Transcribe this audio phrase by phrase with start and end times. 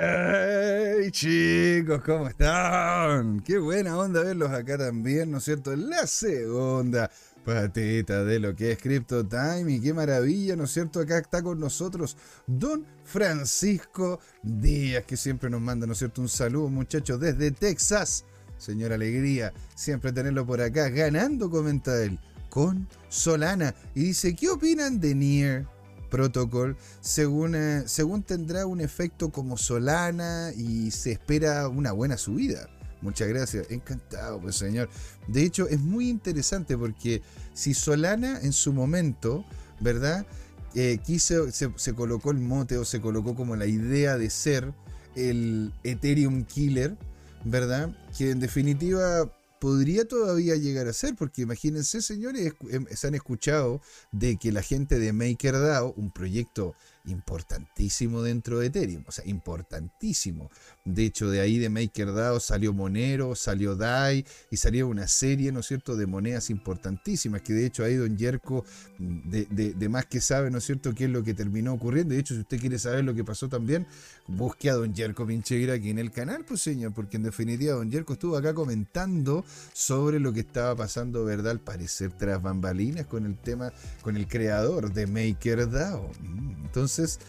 [0.00, 2.02] ¡Hey chicos!
[2.04, 3.40] ¿Cómo están?
[3.40, 5.74] Qué buena onda verlos acá también, ¿no es cierto?
[5.74, 7.10] La segunda
[7.44, 11.00] patita de lo que es Crypto Time y qué maravilla, ¿no es cierto?
[11.00, 12.16] Acá está con nosotros
[12.46, 16.20] Don Francisco Díaz, que siempre nos manda, ¿no es cierto?
[16.20, 18.24] Un saludo muchachos desde Texas.
[18.56, 23.74] Señora Alegría, siempre tenerlo por acá, ganando, comenta él, con Solana.
[23.96, 25.77] Y dice, ¿qué opinan de Nier?
[26.08, 32.68] Protocol, según, eh, según tendrá un efecto como Solana y se espera una buena subida.
[33.00, 34.88] Muchas gracias, encantado, pues señor.
[35.28, 37.22] De hecho, es muy interesante porque
[37.54, 39.44] si Solana en su momento,
[39.80, 40.26] ¿verdad?
[40.74, 44.72] Eh, quiso, se, se colocó el mote o se colocó como la idea de ser
[45.14, 46.96] el Ethereum Killer,
[47.44, 47.96] ¿verdad?
[48.16, 53.80] Que en definitiva podría todavía llegar a ser, porque imagínense, señores, em, se han escuchado
[54.12, 56.74] de que la gente de MakerDAO, un proyecto
[57.08, 60.50] importantísimo dentro de Ethereum, o sea, importantísimo.
[60.84, 65.60] De hecho, de ahí de MakerDAO salió Monero, salió DAI y salió una serie, ¿no
[65.60, 68.64] es cierto?, de monedas importantísimas, que de hecho ahí Don Yerko,
[68.98, 72.14] de, de, más que sabe, ¿no es cierto?, qué es lo que terminó ocurriendo.
[72.14, 73.86] De hecho, si usted quiere saber lo que pasó también,
[74.26, 77.90] busque a Don Yerko Pincheira aquí en el canal, pues señor, porque en definitiva Don
[77.90, 83.26] Yerko estuvo acá comentando sobre lo que estaba pasando, ¿verdad?, al parecer tras bambalinas con
[83.26, 86.10] el tema, con el creador de MakerDAO.
[86.20, 87.20] Mm, entonces, entonces,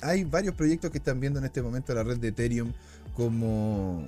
[0.00, 2.72] hay varios proyectos que están viendo en este momento la red de Ethereum
[3.14, 4.06] como,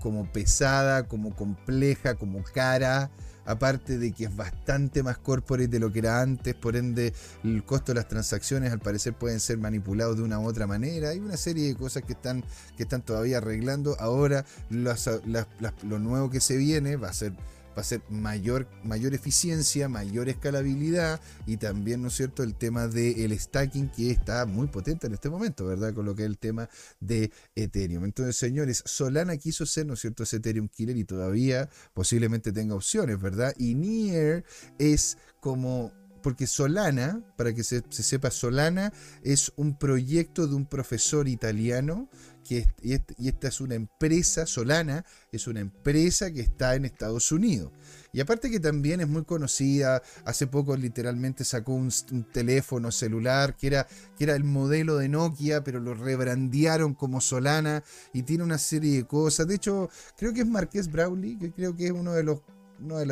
[0.00, 3.10] como pesada, como compleja, como cara.
[3.46, 7.62] Aparte de que es bastante más corporate de lo que era antes, por ende el
[7.62, 11.10] costo de las transacciones al parecer pueden ser manipulados de una u otra manera.
[11.10, 12.42] Hay una serie de cosas que están,
[12.78, 13.96] que están todavía arreglando.
[14.00, 17.34] Ahora lo nuevo que se viene va a ser
[17.76, 22.86] va a ser mayor, mayor eficiencia, mayor escalabilidad y también, ¿no es cierto?, el tema
[22.86, 25.92] del stacking que está muy potente en este momento, ¿verdad?
[25.94, 26.68] Con lo que es el tema
[27.00, 28.04] de Ethereum.
[28.04, 32.74] Entonces, señores, Solana quiso ser, ¿no es cierto?, ese Ethereum Killer y todavía posiblemente tenga
[32.74, 33.54] opciones, ¿verdad?
[33.58, 34.44] Y Nier
[34.78, 35.92] es como
[36.24, 42.08] porque Solana, para que se, se, sepa, Solana es un proyecto de un profesor italiano
[42.50, 42.92] y,
[43.28, 47.72] esta es una empresa, Solana, es una empresa que está en Estados Unidos.
[48.12, 51.90] Y aparte que también es muy conocida, hace poco literalmente sacó un,
[52.32, 53.86] teléfono celular que era,
[54.16, 57.82] que era el modelo de Nokia, pero lo rebrandearon como Solana
[58.12, 59.46] y tiene una serie de cosas.
[59.46, 62.40] De hecho, creo que es Marqués Brawley, que creo que es uno de los,
[62.80, 63.06] uno de,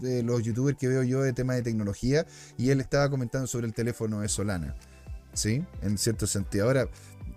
[0.00, 2.26] de los youtubers que veo yo de tema de tecnología,
[2.56, 4.74] y él estaba comentando sobre el teléfono de Solana.
[5.32, 5.62] ¿Sí?
[5.82, 6.64] En cierto sentido.
[6.66, 6.88] Ahora,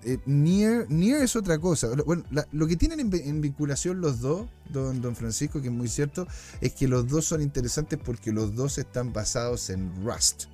[0.04, 0.88] eh, Nier,
[1.22, 1.90] es otra cosa.
[2.06, 6.28] Bueno, lo que tienen en, vinculación los dos, don, don, Francisco, que es muy cierto,
[6.62, 10.46] es que los dos son interesantes porque los dos están basados en Rust.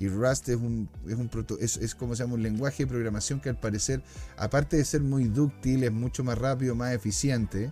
[0.00, 3.40] Y Rust es un, es, un es, es como se llama un lenguaje de programación
[3.40, 4.02] que al parecer,
[4.36, 7.70] aparte de ser muy dúctil, es mucho más rápido, más eficiente.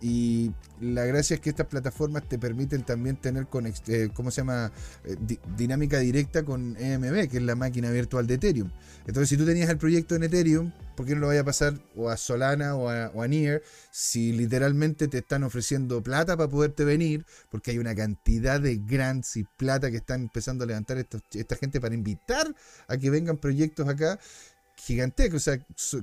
[0.00, 3.48] Y la gracia es que estas plataformas te permiten también tener,
[3.88, 4.70] eh, ¿cómo se llama?
[5.04, 5.16] Eh,
[5.56, 8.70] dinámica directa con EMB, que es la máquina virtual de Ethereum.
[9.06, 11.74] Entonces, si tú tenías el proyecto en Ethereum, ¿por qué no lo vaya a pasar
[11.96, 16.84] o a Solana o a, o Near si literalmente te están ofreciendo plata para poderte
[16.84, 17.26] venir?
[17.50, 21.80] Porque hay una cantidad de grants y plata que están empezando a levantar esta gente
[21.80, 22.54] para invitar
[22.86, 24.20] a que vengan proyectos acá
[24.88, 25.36] gigantesco.
[25.36, 25.58] O sea,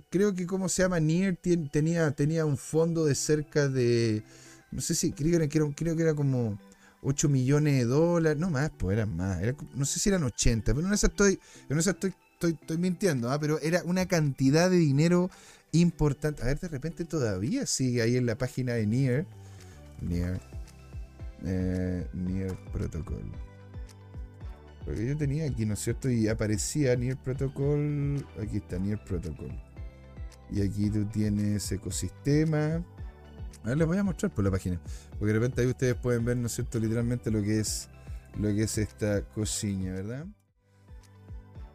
[0.09, 0.99] creo que, ¿cómo se llama?
[0.99, 1.37] Nier
[1.71, 4.23] tenía, tenía un fondo de cerca de.
[4.71, 6.59] No sé si, creo que era, creo que era como
[7.01, 8.39] 8 millones de dólares.
[8.39, 9.39] No más, pues eran más.
[9.73, 13.39] no sé si eran 80, pero en esa estoy, en esa estoy, estoy, mintiendo, ¿ah?
[13.39, 15.29] pero era una cantidad de dinero
[15.71, 16.43] importante.
[16.43, 19.25] A ver, de repente todavía sigue ahí en la página de Nier.
[20.01, 20.39] Nier.
[21.43, 23.23] Eh, Nier Protocol.
[24.85, 26.09] Porque yo tenía aquí, ¿no es cierto?
[26.09, 28.25] Y aparecía Nier Protocol.
[28.41, 29.51] Aquí está Nier Protocol.
[30.51, 32.83] Y aquí tú tienes ecosistema.
[33.63, 34.79] A ver, les voy a mostrar por la página.
[35.17, 36.79] Porque de repente ahí ustedes pueden ver, ¿no es cierto?
[36.79, 37.89] Literalmente lo que es,
[38.37, 40.27] lo que es esta cocina, ¿verdad?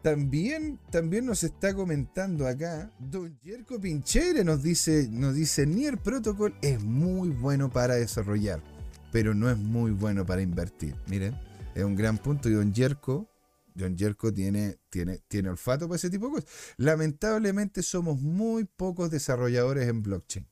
[0.01, 6.55] También, también nos está comentando acá, Don Jerko Pinchere nos dice, nos dice, Nier Protocol
[6.63, 8.63] es muy bueno para desarrollar,
[9.11, 10.95] pero no es muy bueno para invertir.
[11.07, 11.35] Miren,
[11.75, 12.49] es un gran punto.
[12.49, 13.29] Y Don Jerko,
[13.73, 16.49] Don Jerko tiene, tiene, tiene olfato para ese tipo de cosas.
[16.77, 20.47] Lamentablemente somos muy pocos desarrolladores en blockchain.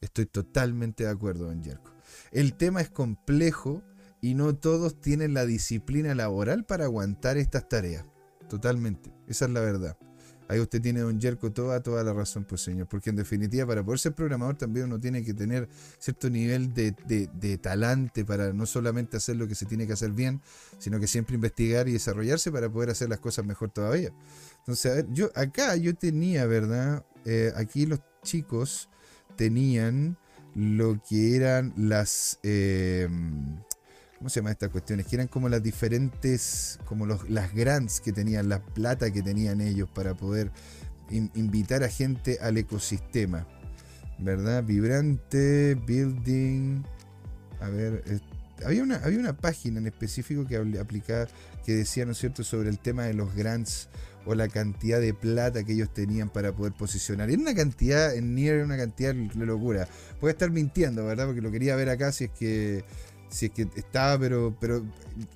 [0.00, 1.90] Estoy totalmente de acuerdo, Don Jerko.
[2.30, 3.82] El tema es complejo
[4.20, 8.04] y no todos tienen la disciplina laboral para aguantar estas tareas.
[8.48, 9.12] Totalmente.
[9.26, 9.96] Esa es la verdad.
[10.48, 13.82] Ahí usted tiene, don Jerko, toda, toda la razón, pues señor, porque en definitiva para
[13.82, 15.68] poder ser programador también uno tiene que tener
[15.98, 20.10] cierto nivel de, de, talante para no solamente hacer lo que se tiene que hacer
[20.10, 20.42] bien,
[20.78, 24.12] sino que siempre investigar y desarrollarse para poder hacer las cosas mejor todavía.
[24.58, 27.04] Entonces, a ver, yo acá yo tenía, ¿verdad?
[27.24, 28.90] Eh, aquí los chicos
[29.36, 30.18] tenían
[30.54, 32.38] lo que eran las...
[32.42, 33.08] Eh,
[34.24, 35.06] ¿Cómo se llama estas cuestiones?
[35.06, 39.60] Que eran como las diferentes, como los, las grants que tenían, la plata que tenían
[39.60, 40.50] ellos para poder
[41.10, 43.46] invitar a gente al ecosistema.
[44.18, 44.64] ¿Verdad?
[44.64, 46.84] Vibrante, building.
[47.60, 48.02] A ver,
[48.64, 51.26] había, una, había una página en específico que aplicaba,
[51.66, 53.90] que decía, ¿no es cierto?, sobre el tema de los grants
[54.24, 57.28] o la cantidad de plata que ellos tenían para poder posicionar.
[57.28, 59.86] Era una cantidad, en Nier era una cantidad de locura.
[60.18, 61.26] Puede estar mintiendo, ¿verdad?
[61.26, 62.84] Porque lo quería ver acá si es que
[63.34, 64.84] si es que estaba, pero, pero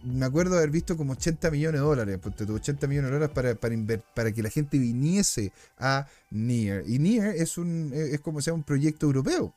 [0.04, 3.74] me acuerdo haber visto como 80 millones de dólares, 80 millones de dólares para, para,
[4.14, 6.84] para que la gente viniese a Nier.
[6.86, 9.52] Y Nier es, un, es como sea un proyecto europeo.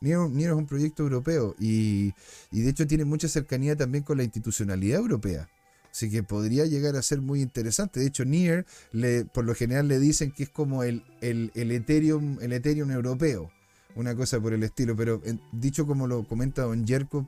[0.00, 2.12] Nier, es un proyecto europeo y,
[2.50, 5.48] y de hecho tiene mucha cercanía también con la institucionalidad europea.
[5.90, 8.00] Así que podría llegar a ser muy interesante.
[8.00, 11.70] De hecho, Nier, le, por lo general le dicen que es como el, el, el,
[11.70, 13.52] Ethereum, el Ethereum europeo.
[13.96, 14.96] Una cosa por el estilo.
[14.96, 15.20] Pero
[15.52, 17.26] dicho como lo comenta Don Jerko,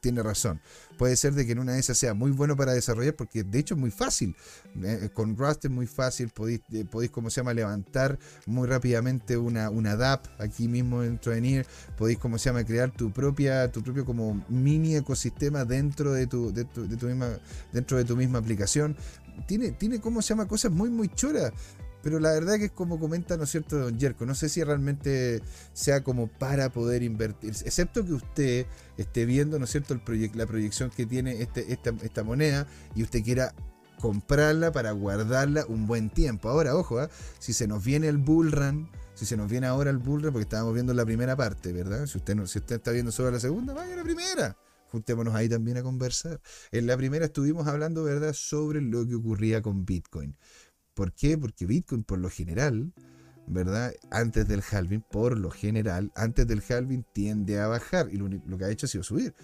[0.00, 0.60] tiene, razón.
[0.98, 3.58] Puede ser de que en una de esas sea muy bueno para desarrollar, porque de
[3.58, 4.36] hecho es muy fácil.
[4.82, 9.36] Eh, con Rust es muy fácil, podéis, eh, podéis, como se llama, levantar muy rápidamente
[9.36, 11.66] una, una DAP aquí mismo dentro de Nier.
[11.96, 16.52] Podéis, como se llama, crear tu propia, tu propio como mini ecosistema dentro de tu,
[16.52, 17.38] de tu, de tu misma,
[17.72, 18.96] dentro de tu misma aplicación.
[19.46, 21.52] Tiene, tiene, como se llama, cosas muy, muy choras.
[22.02, 24.26] Pero la verdad que es como comenta, ¿no es cierto, don Jerko?
[24.26, 25.40] No sé si realmente
[25.72, 28.66] sea como para poder invertir, excepto que usted
[28.96, 29.98] esté viendo, ¿no es cierto?,
[30.34, 33.54] la proyección que tiene este, esta, moneda y usted quiera
[34.00, 36.48] comprarla para guardarla un buen tiempo.
[36.48, 37.08] Ahora, ojo, ¿ah?
[37.38, 40.32] si se nos viene el bull run, si se nos viene ahora el bull run,
[40.32, 42.06] porque estábamos viendo la primera parte, ¿verdad?
[42.06, 44.56] Si usted, no, si usted está viendo solo la segunda, vaya a la primera.
[44.88, 46.40] Juntémonos ahí también a conversar.
[46.70, 50.36] En la primera estuvimos hablando, ¿verdad?, sobre lo que ocurría con Bitcoin.
[50.94, 51.38] ¿Por qué?
[51.38, 52.92] Porque Bitcoin por lo general,
[53.46, 53.92] ¿verdad?
[54.10, 58.64] Antes del halving, por lo general, antes del halving tiende a bajar y lo, que
[58.64, 59.34] ha hecho ha sido subir.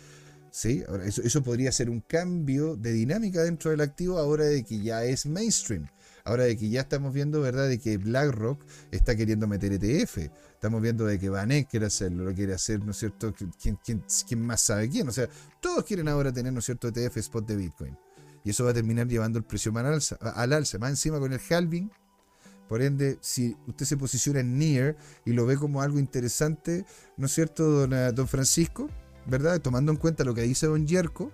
[0.50, 0.83] ¿Sí?
[0.89, 5.05] Ahora, eso, podría ser un cambio de dinámica dentro del activo ahora de que ya
[5.05, 5.87] es mainstream.
[6.25, 10.31] Ahora de que ya estamos viendo, ¿verdad?, de que BlackRock está queriendo meter ETF.
[10.53, 13.35] Estamos viendo de que Vanek quiere hacerlo, lo quiere hacer, ¿no es cierto?
[13.61, 15.09] ¿Quién, quién, quién más sabe quién?
[15.09, 15.29] O sea,
[15.61, 17.97] todos quieren ahora tener, ¿no es cierto?, ETF spot de Bitcoin
[18.49, 20.79] y eso va a terminar llevando el precio al alza, al alza.
[20.79, 21.91] Más encima con el halving.
[22.67, 24.97] Por ende, si usted se posiciona en Near
[25.27, 26.87] y lo ve como algo interesante,
[27.19, 28.89] ¿no es cierto, don, eh, don Francisco?
[29.27, 29.61] ¿Verdad?
[29.61, 31.31] Tomando en cuenta lo que dice don Yerko,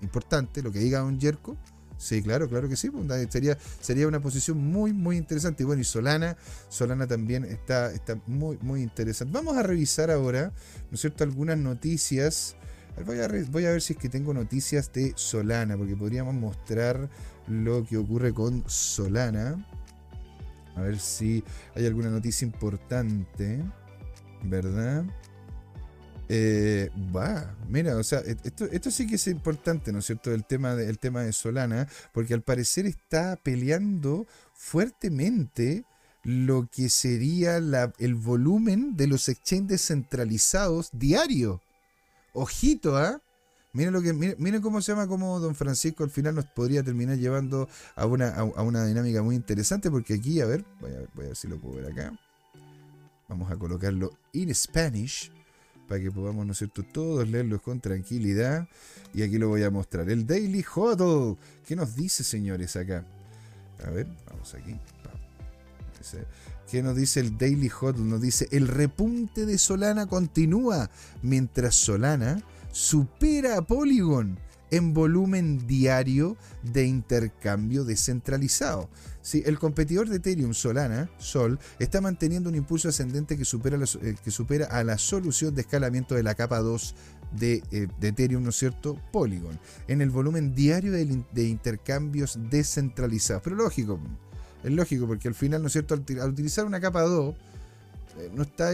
[0.00, 1.56] importante, lo que diga don Yerko.
[1.96, 2.90] Sí, claro, claro que sí.
[2.90, 5.62] Pues, sería, sería una posición muy, muy interesante.
[5.62, 6.36] Y bueno, y Solana,
[6.68, 9.32] Solana también está, está muy, muy interesante.
[9.32, 10.52] Vamos a revisar ahora,
[10.90, 12.56] ¿no es cierto?, algunas noticias
[13.06, 17.08] Voy a, ver si es que tengo noticias de Solana, porque podríamos mostrar
[17.48, 19.66] lo que ocurre con Solana.
[20.76, 21.42] A ver si
[21.74, 23.62] hay alguna noticia importante,
[24.42, 25.04] ¿verdad?
[26.28, 30.32] Eh, va, mira, o sea, esto, esto, sí que es importante, ¿no es cierto?
[30.32, 35.84] El tema, de, tema de Solana, porque al parecer está peleando fuertemente
[36.22, 41.60] lo que sería el volumen de los exchanges centralizados diario.
[42.32, 43.20] Ojito, ¿ah?
[43.74, 47.16] Miren, lo que, miren, cómo se llama, como Don Francisco al final nos podría terminar
[47.16, 51.36] llevando a una, a, una dinámica muy interesante, porque aquí, a ver, voy a, ver
[51.36, 52.12] si lo puedo ver acá.
[53.28, 55.32] Vamos a colocarlo en Spanish
[55.88, 58.68] para que podamos, ¿no es cierto?, todos leerlos con tranquilidad.
[59.14, 60.10] Y aquí lo voy a mostrar.
[60.10, 61.38] El Daily Huddle.
[61.66, 63.06] ¿Qué nos dice, señores, acá?
[63.86, 64.78] A ver, vamos aquí.
[66.72, 68.02] ¿Qué nos dice el Daily Huddle?
[68.02, 74.38] Nos dice, el repunte de Solana continúa mientras Solana supera a Polygon
[74.70, 78.88] en volumen diario de intercambio descentralizado.
[79.20, 84.14] Sí, el competidor de Ethereum, Solana, Sol, está manteniendo un impulso ascendente que supera, eh,
[84.24, 86.94] que supera a la solución de escalamiento de la capa 2
[87.38, 88.96] de, eh, de, Ethereum, ¿no es cierto?
[89.12, 93.42] Polygon, en el volumen diario de, de intercambios descentralizados.
[93.42, 94.00] Pero lógico,
[94.62, 95.94] es lógico, porque al final, ¿no es cierto?
[95.94, 97.34] Al, utilizar una capa 2,
[98.18, 98.72] eh, no está,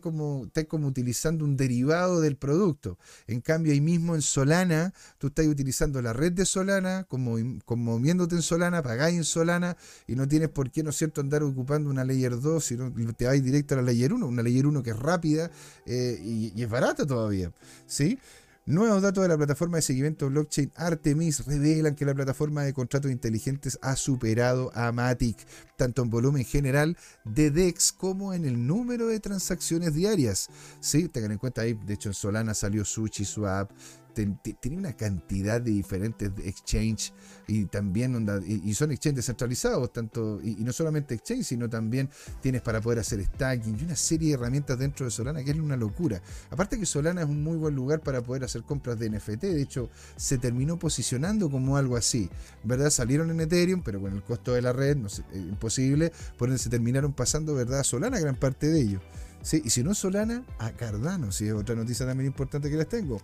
[0.00, 2.98] como, está como utilizando un derivado del producto.
[3.26, 7.98] En cambio, ahí mismo en Solana, tú estás utilizando la red de Solana, como, como
[7.98, 11.42] moviéndote en Solana, pagáis en Solana, y no tienes por qué, ¿no es cierto?, andar
[11.42, 14.82] ocupando una Layer 2, sino te vais directo a la Layer 1, una Layer 1
[14.82, 15.50] que es rápida
[15.86, 17.52] eh, y, es barata todavía.
[17.86, 18.18] ¿Sí?
[18.64, 23.10] Nuevos datos de la plataforma de seguimiento blockchain Artemis revelan que la plataforma de contratos
[23.10, 25.36] inteligentes ha superado a Matic,
[25.76, 30.48] tanto en volumen general de DEX como en el número de transacciones diarias.
[30.78, 33.68] Sí, tengan en cuenta ahí, de hecho en Solana salió Sushi Swap,
[34.12, 37.12] tiene una cantidad de diferentes exchange
[37.46, 42.08] y también y, son exchanges descentralizados, tanto, y, no solamente exchange, sino también
[42.40, 45.58] tienes para poder hacer stacking y una serie de herramientas dentro de Solana que es
[45.58, 46.22] una locura.
[46.50, 49.62] Aparte que Solana es un muy buen lugar para poder hacer compras de NFT, de
[49.62, 52.30] hecho se terminó posicionando como algo así,
[52.64, 52.90] ¿verdad?
[52.90, 56.62] Salieron en Ethereum, pero con el costo de la red, no sé, imposible, por donde
[56.62, 57.80] se terminaron pasando, ¿verdad?
[57.80, 59.02] A Solana gran parte de ellos.
[59.42, 59.60] ¿Sí?
[59.64, 63.20] Y si no Solana, a Cardano, es otra noticia también importante que les tengo.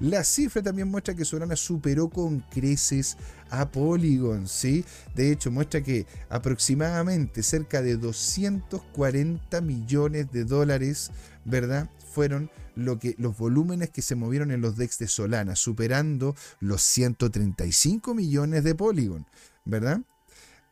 [0.00, 3.16] La cifra también muestra que Solana superó con creces
[3.50, 4.84] a Polygon, ¿sí?
[5.14, 11.12] De hecho, muestra que aproximadamente cerca de 240 millones de dólares,
[11.44, 11.88] ¿verdad?
[12.12, 16.82] Fueron lo que, los volúmenes que se movieron en los DEX de Solana, superando los
[16.82, 19.26] 135 millones de Polygon,
[19.64, 20.00] ¿verdad?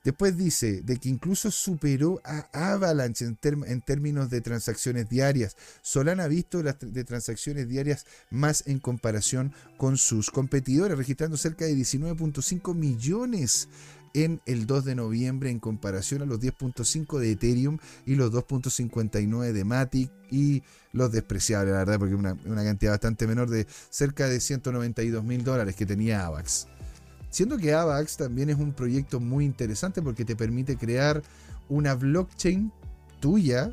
[0.04, 5.56] Después dice de que incluso superó a Avalanche en, términos de transacciones diarias.
[5.82, 11.64] Solana ha visto las de transacciones diarias más en comparación con sus competidores, registrando cerca
[11.64, 13.68] de 19.5 millones
[14.14, 19.52] en el 2 de noviembre en comparación a los 10.5 de Ethereum y los 2.59
[19.52, 20.62] de Matic y
[20.92, 25.44] los despreciables, la verdad, porque una, una cantidad bastante menor de cerca de 192 mil
[25.44, 26.66] dólares que tenía AVAX.
[27.30, 31.22] Siendo que AVAX también es un proyecto muy interesante porque te permite crear
[31.68, 32.72] una blockchain
[33.20, 33.72] tuya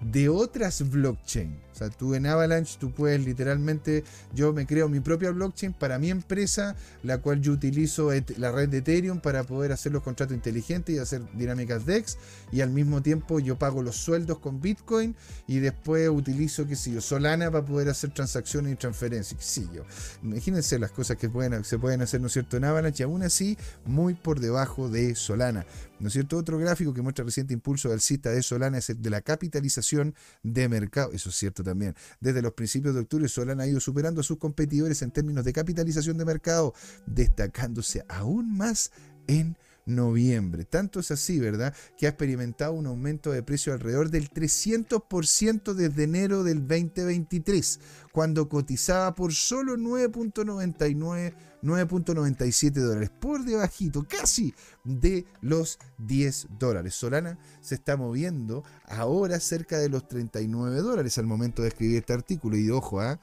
[0.00, 1.58] de otras blockchain.
[1.80, 6.10] Sea, tú en Avalanche, tú puedes literalmente, yo me creo mi propia blockchain para mi
[6.10, 10.94] empresa, la cual yo utilizo la red de Ethereum para poder hacer los contratos inteligentes
[10.94, 12.18] y hacer dinámicas DEX.
[12.52, 16.92] Y al mismo tiempo yo pago los sueldos con Bitcoin y después utilizo, qué sé
[16.92, 19.40] yo, Solana para poder hacer transacciones y transferencias.
[19.40, 19.84] Qué sé yo.
[20.22, 21.28] Imagínense las cosas que
[21.62, 23.56] se pueden hacer, ¿no es cierto?, en Avalanche y aún así
[23.86, 25.64] muy por debajo de Solana.
[25.98, 26.38] ¿No es cierto?
[26.38, 30.68] Otro gráfico que muestra reciente impulso alcista de Solana es el de la capitalización de
[30.68, 31.12] mercado.
[31.12, 31.94] Eso es cierto también.
[32.20, 35.52] Desde los principios de octubre, Solana ha ido superando a sus competidores en términos de
[35.52, 36.74] capitalización de mercado,
[37.06, 38.90] destacándose aún más
[39.28, 39.56] en
[39.94, 40.64] noviembre.
[40.64, 41.74] Tanto es así, ¿verdad?
[41.98, 47.80] Que ha experimentado un aumento de precio alrededor del 300% desde enero del 2023,
[48.12, 54.54] cuando cotizaba por solo 9.99 9.97 dólares, por debajito, casi
[54.84, 56.94] de los 10 dólares.
[56.94, 62.12] Solana se está moviendo ahora cerca de los 39 dólares al momento de escribir este
[62.12, 62.56] artículo.
[62.56, 63.20] Y ojo, ¿ah?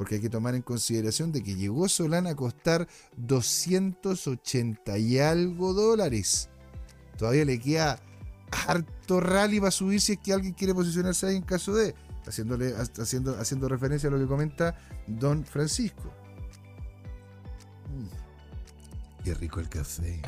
[0.00, 2.88] Porque hay que tomar en consideración de que llegó Solana a costar
[3.18, 6.48] 280 y algo dólares.
[7.18, 8.00] Todavía le queda
[8.66, 11.94] harto rally para subir si es que alguien quiere posicionarse ahí en caso de,
[12.26, 14.74] haciéndole, haciendo, haciendo referencia a lo que comenta
[15.06, 16.10] Don Francisco.
[17.90, 20.22] Mm, qué rico el café.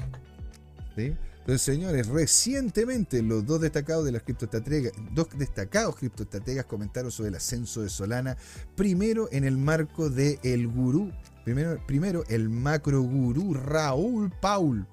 [0.94, 1.16] ¿Sí?
[1.42, 7.34] Entonces, señores, recientemente los dos destacados de las criptoestrategas, dos destacados criptoestrategas comentaron sobre el
[7.34, 8.36] ascenso de Solana,
[8.76, 11.12] primero en el marco de el gurú,
[11.44, 14.86] primero, primero el macro gurú Raúl Paul,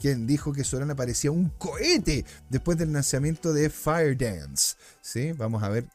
[0.00, 4.74] quien dijo que Solana parecía un cohete después del lanzamiento de Firedance.
[5.00, 5.30] ¿Sí?
[5.30, 5.88] Vamos a ver.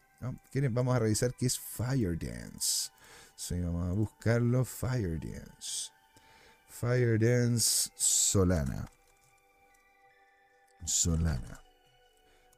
[0.72, 2.92] Vamos a revisar qué es Firedance.
[3.36, 5.92] Sí, vamos a buscarlo, Firedance.
[6.70, 8.90] Firedance Solana.
[10.88, 11.62] Solana.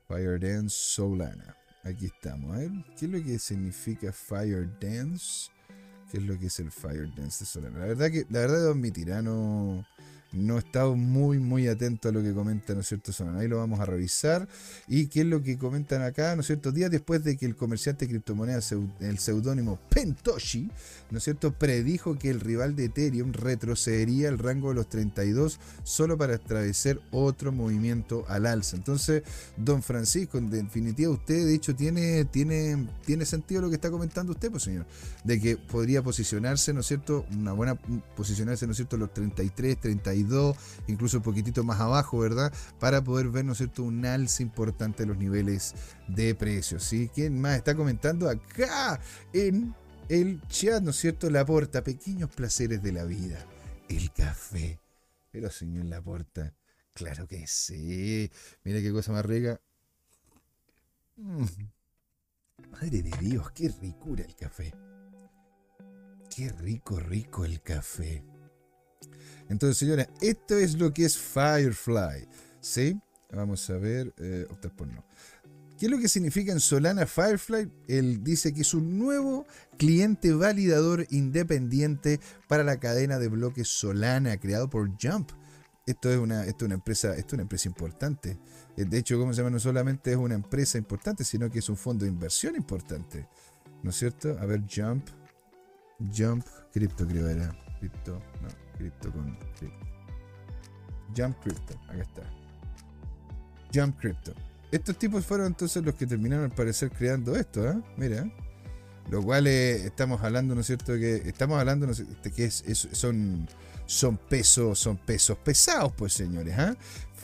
[0.08, 1.56] Fire Dance Solana.
[1.84, 2.58] Aquí estamos.
[2.98, 5.50] ¿qué es lo que significa Fire Dance?
[6.12, 7.80] ¿Qué es lo que es el Fire Dance de Solana?
[7.80, 9.86] La verdad que, la verdad, Don Mitirano
[10.32, 13.12] no he estado muy, muy atento a lo que comentan, ¿no es cierto?
[13.38, 14.48] Ahí lo vamos a revisar.
[14.88, 16.72] ¿Y qué es lo que comentan acá, ¿no es cierto?
[16.72, 20.70] Días después de que el comerciante de criptomonedas, el seudónimo Pentoshi,
[21.10, 25.60] ¿no es cierto?, predijo que el rival de Ethereum retrocedería al rango de los 32
[25.84, 28.76] solo para establecer otro movimiento al alza.
[28.78, 29.24] Entonces,
[29.58, 34.34] don Francisco, en definitiva, usted de hecho tiene, tiene, tiene sentido lo que está comentando
[34.34, 34.86] usted, pues señor,
[35.24, 37.76] de que podría posicionarse, ¿no es cierto?, una buena
[38.16, 40.19] posicionarse, ¿no es cierto?, los 33, 32
[40.88, 42.54] incluso un poquitito más abajo, ¿verdad?
[42.80, 45.76] Para poder ver, ¿no es cierto?, un alza importante de los niveles
[46.08, 46.90] de precios.
[47.14, 49.00] ¿Quién más está comentando acá
[49.34, 49.76] en
[50.10, 51.30] el chat, ¿no es cierto?
[51.30, 53.46] La porta, pequeños placeres de la vida,
[53.88, 54.80] el café.
[55.32, 56.54] Pero señor Laporta,
[56.94, 58.32] claro que sí.
[58.64, 59.62] Mira qué cosa más rica.
[61.18, 61.46] Mm.
[62.72, 64.74] Madre de Dios, qué ricura el café.
[66.36, 68.24] Qué rico, rico el café.
[69.50, 72.28] Entonces, señores, esto es lo que es Firefly.
[72.62, 72.98] ¿Sí?
[73.32, 74.14] Vamos a ver.
[74.18, 75.04] Eh, optar por no.
[75.78, 77.72] ¿Qué es lo que significa en Solana Firefly?
[77.88, 79.46] Él dice que es un nuevo
[79.78, 85.32] cliente validador independiente para la cadena de bloques Solana creado por Jump.
[85.86, 88.38] Esto es una, esto es una empresa, esto es una empresa importante.
[88.76, 89.52] Eh, de hecho, ¿cómo se llama?
[89.52, 93.28] No solamente es una empresa importante, sino que es un fondo de inversión importante.
[93.82, 94.38] ¿No es cierto?
[94.38, 95.08] A ver, Jump.
[96.14, 97.69] Jump Crypto creo.
[97.80, 98.22] Crypto.
[98.42, 99.38] No, Crypto con.
[101.16, 101.80] Jump Crypto.
[101.88, 102.24] Acá está.
[103.74, 104.34] Jump Crypto.
[104.72, 107.82] Estos tipos fueron entonces los que terminaron al parecer creando esto, ¿eh?
[107.98, 108.30] Mira.
[109.10, 110.94] Lo cual estamos hablando, ¿no es cierto?
[110.94, 112.32] Que estamos hablando, ¿no es cierto?
[112.32, 113.48] que son,
[113.88, 116.56] son pesos, son pesos pesados, pues señores,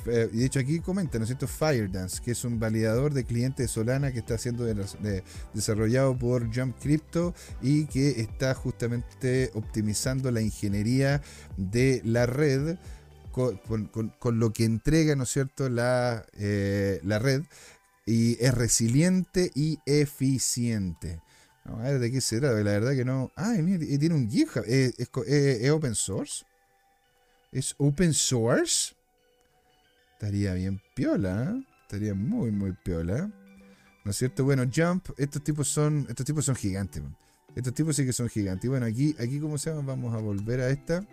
[0.08, 0.28] ¿ah?
[0.32, 1.48] Y de hecho aquí comenta, ¿no es cierto?
[1.48, 4.66] Firedance, que es un validador de clientes de Solana que está siendo
[5.54, 11.22] desarrollado por Jump Crypto y que está justamente optimizando la ingeniería
[11.58, 12.78] de la red
[13.32, 17.44] con, lo que entrega, ¿no es cierto?, la, eh, la red
[18.06, 21.22] y es resiliente y eficiente.
[21.66, 23.32] a de qué será, la verdad que no.
[23.36, 24.64] Ay, mira, tiene un GitHub.
[24.68, 26.46] ¿Es, es, open source?
[27.52, 28.95] ¿Es open source?
[30.15, 31.63] Estaría bien piola, ¿eh?
[31.84, 33.31] Estaría muy, muy piola.
[34.03, 34.43] ¿No es cierto?
[34.43, 37.03] Bueno, Jump, estos tipos son, estos tipos son gigantes.
[37.55, 38.65] Estos tipos sí que son gigantes.
[38.65, 41.05] Y bueno, aquí, aquí como se llama, vamos a volver a esta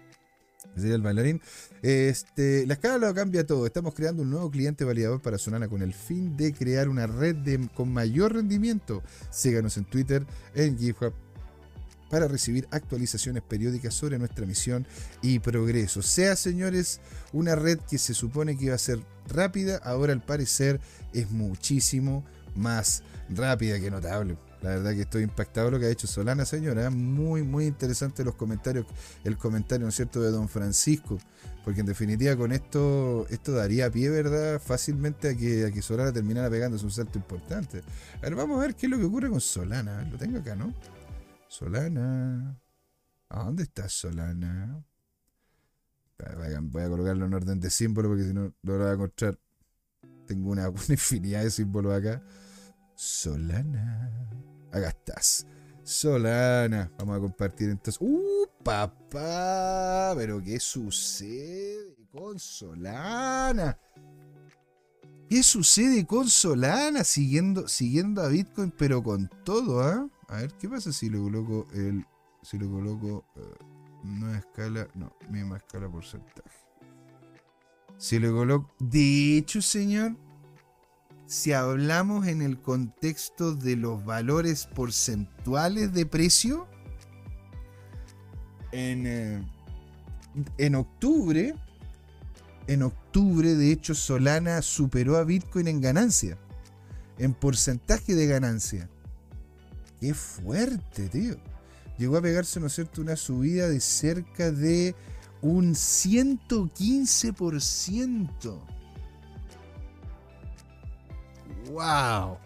[0.77, 1.41] sería el bailarín.
[1.83, 3.67] Este, la escala lo cambia todo.
[3.67, 7.37] Estamos creando un nuevo cliente validador para Solana con el fin de crear una red
[7.75, 9.03] con mayor rendimiento.
[9.31, 11.13] Síganos en Twitter, en GitHub,
[12.13, 14.87] para recibir actualizaciones periódicas sobre nuestra misión
[15.23, 16.03] y progreso.
[16.03, 17.01] Sea, señores,
[17.33, 20.79] una red que se supone que iba a ser rápida, ahora al parecer
[21.15, 22.23] es muchísimo
[22.55, 24.37] más rápida que notable.
[24.61, 26.91] La verdad que estoy impactado lo que ha hecho Solana, señora.
[26.91, 28.85] Muy, muy interesante los comentarios,
[29.25, 31.19] el comentario, ¿no es cierto?, de don Francisco.
[31.65, 36.13] Porque en definitiva con esto, esto daría pie, ¿verdad?, fácilmente a que, a que Solana
[36.13, 37.83] terminara pegándose un salto importante.
[38.19, 40.07] A ver, vamos a ver qué es lo que ocurre con Solana.
[40.13, 40.75] Lo tengo acá, ¿no?
[41.53, 42.59] Solana.
[43.29, 44.83] ¿A dónde está Solana?
[46.63, 49.39] Voy a colocarlo en orden de símbolo porque si no, lo voy a encontrar.
[50.27, 52.23] Tengo una, una infinidad de símbolos acá.
[52.95, 54.31] Solana.
[54.71, 55.47] Acá estás.
[55.83, 56.91] Solana.
[56.99, 58.01] Vamos a compartir entonces.
[58.01, 60.15] ¡Uh, papá!
[60.17, 63.79] ¿Pero qué sucede con Solana?
[65.29, 67.05] ¿Qué sucede con Solana?
[67.05, 70.09] Siguiendo, siguiendo a Bitcoin, pero con todo, ¿ah?
[70.33, 72.05] A ver, ¿qué pasa si le coloco el.
[72.43, 73.25] Si le coloco.
[73.37, 74.89] Uh, escala.
[74.95, 76.59] No, misma escala porcentaje.
[77.99, 78.75] Si le coloco.
[78.81, 80.17] De hecho, señor
[81.33, 86.69] si hablamos en el contexto de los valores porcentuales de precio,
[88.71, 89.43] en, eh,
[90.59, 91.55] en octubre,
[92.67, 96.37] en octubre, de hecho, Solana superó a Bitcoin en ganancia,
[97.17, 98.91] en porcentaje de ganancia.
[100.03, 101.37] Qué fuerte, tío.
[101.97, 104.97] Llegó a pegarse, ¿no es cierto?, una subida de cerca de
[105.43, 108.61] un 115%.
[111.71, 112.37] ¡Wow!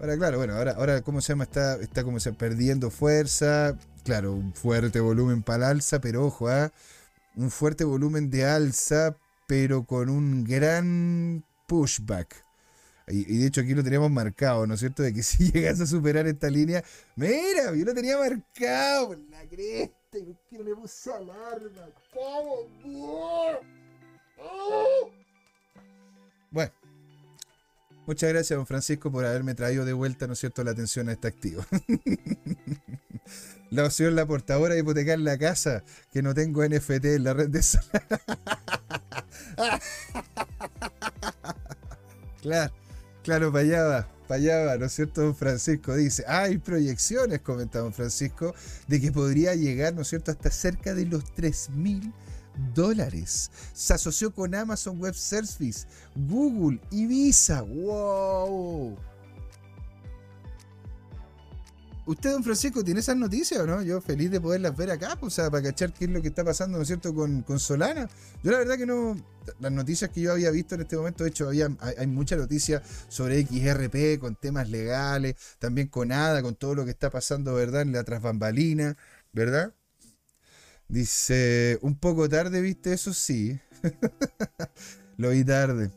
[0.00, 1.44] Ahora, claro, bueno, ahora, ahora ¿cómo se llama?
[1.44, 3.78] Está, está como se perdiendo fuerza.
[4.02, 6.72] Claro, un fuerte volumen para el alza, pero ojo, ¿ah?
[7.36, 9.16] un fuerte volumen de alza,
[9.46, 12.44] pero con un gran pushback.
[13.12, 15.02] Y, de hecho aquí lo teníamos marcado, ¿no es cierto?
[15.02, 16.82] De que si llegas a superar esta línea,
[17.16, 21.88] mira, yo lo tenía marcado por la cresta, y que no le puse alarma.
[22.12, 22.68] ¿Cómo?
[26.50, 26.72] Bueno,
[28.04, 31.12] Muchas gracias, don Francisco, por haberme traído de vuelta, ¿no es cierto?, la atención a
[31.12, 31.64] este activo.
[33.70, 37.48] la opción, la portadora de hipotecar la casa, que no tengo NFT en la red
[37.48, 37.60] de
[42.42, 42.74] claro,
[43.22, 45.22] claro, para allá va, para allá va, ¿no es cierto?
[45.22, 48.54] Don Francisco dice, hay proyecciones, comenta don Francisco,
[48.88, 52.12] de que podría llegar, ¿no es cierto?, hasta cerca de los 3.000
[52.74, 53.50] dólares.
[53.72, 57.62] Se asoció con Amazon Web Service, Google y Visa.
[57.62, 58.96] ¡Wow!
[62.04, 63.80] ¿Usted, don Francisco, tiene esas noticias o no?
[63.80, 66.28] Yo feliz de poderlas ver acá, pues, o sea, para cachar qué es lo que
[66.28, 68.08] está pasando, ¿no es cierto?, con, Solana.
[68.42, 69.16] Yo la verdad que no,
[69.60, 72.36] las noticias que yo había visto en este momento, de hecho, había, hay, hay mucha
[72.36, 77.54] noticia sobre XRP, con temas legales, también con ADA, con todo lo que está pasando,
[77.54, 78.96] ¿verdad?, en la trasbambalina,
[79.32, 79.74] ¿verdad?
[80.88, 82.92] Dice, un poco tarde, ¿viste?
[82.92, 83.58] Eso sí.
[85.16, 85.90] lo vi tarde.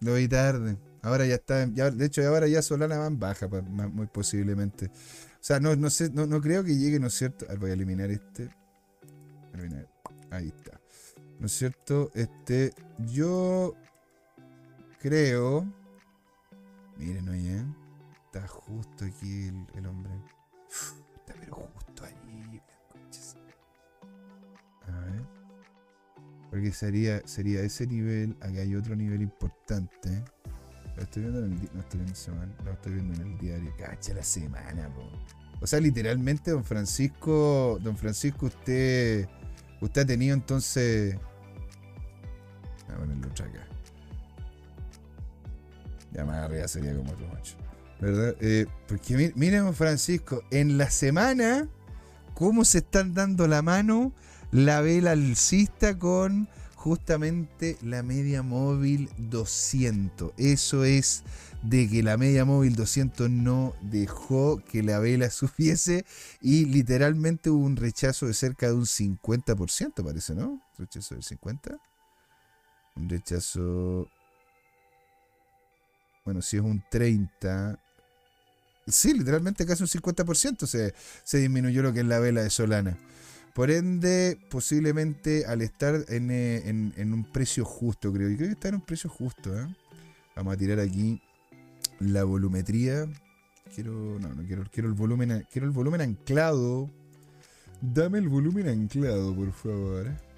[0.00, 0.76] Lo vi tarde.
[1.00, 4.86] Ahora ya está, de hecho ahora ya Solana va en baja, muy posiblemente.
[4.86, 7.46] O sea, no, no sé, no, creo que llegue, ¿no es cierto?
[7.58, 8.48] voy a eliminar este.
[10.30, 10.80] Ahí está.
[11.44, 12.10] ¿No es cierto?
[12.14, 12.72] Este,
[13.12, 13.74] yo
[14.98, 15.70] creo
[16.96, 17.62] Miren, oye,
[18.24, 20.10] está justo aquí el, hombre.
[21.16, 22.62] está pero justo ahí.
[24.88, 25.22] A ver.
[26.48, 28.38] Porque sería, sería ese nivel.
[28.40, 30.24] Aquí hay otro nivel importante.
[30.96, 32.54] Lo estoy viendo en el No estoy viendo semana.
[32.64, 33.70] Lo estoy viendo en el diario.
[33.76, 35.02] Cacha la semana, po.
[35.60, 37.78] O sea, literalmente, don Francisco.
[37.82, 39.28] Don Francisco, usted.
[39.82, 41.18] Usted ha tenido entonces.
[42.94, 43.66] Voy a ponerlo otra acá.
[46.12, 47.56] Ya más arriba sería como otro macho.
[48.00, 48.36] ¿Verdad?
[48.40, 51.68] Eh, porque miren, Francisco, en la semana,
[52.34, 54.12] cómo se están dando la mano
[54.54, 60.32] la vela alcista con justamente la media móvil 200.
[60.36, 61.24] Eso es
[61.62, 66.04] de que la media móvil 200 no dejó que la vela subiese
[66.40, 70.60] y literalmente hubo un rechazo de cerca de un 50%, parece, ¿no?
[70.78, 71.80] Rechazo del 50.
[72.96, 74.08] Un rechazo
[76.24, 77.78] bueno, si es un 30,
[78.86, 82.96] sí, literalmente casi un 50% se, se disminuyó lo que es la vela de Solana.
[83.54, 88.30] Por ende, posiblemente al estar en, eh, un precio justo, creo.
[88.30, 89.56] Y creo que está en un precio justo.
[89.56, 89.66] ¿eh?
[90.34, 91.22] Vamos a tirar aquí
[92.00, 93.06] la volumetría.
[93.72, 94.18] Quiero.
[94.18, 94.64] No, no quiero.
[94.72, 95.46] Quiero el volumen.
[95.52, 96.90] Quiero el volumen anclado.
[97.80, 100.33] Dame el volumen anclado, por favor.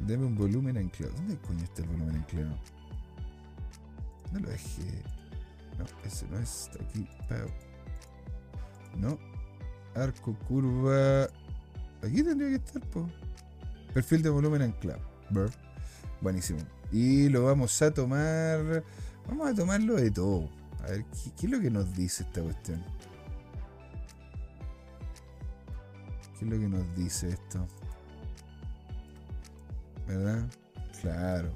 [0.00, 1.12] Dame un volumen anclado.
[1.14, 2.56] ¿Dónde coño está el volumen anclado?
[4.32, 5.02] No lo dejé.
[5.78, 6.70] No, ese no es.
[6.70, 7.08] Está aquí.
[8.96, 9.18] No.
[9.94, 11.24] Arco, curva.
[12.02, 13.08] Aquí tendría que estar, po.
[13.92, 15.00] Perfil de volumen anclado.
[16.20, 16.60] Buenísimo.
[16.92, 18.84] Y lo vamos a tomar.
[19.28, 20.48] Vamos a tomarlo de todo.
[20.82, 22.82] A ver, ¿qué, es lo que nos dice esta cuestión?
[26.38, 27.66] ¿Qué es lo que nos dice esto?
[30.06, 30.48] ¿Verdad?
[31.00, 31.52] Claro.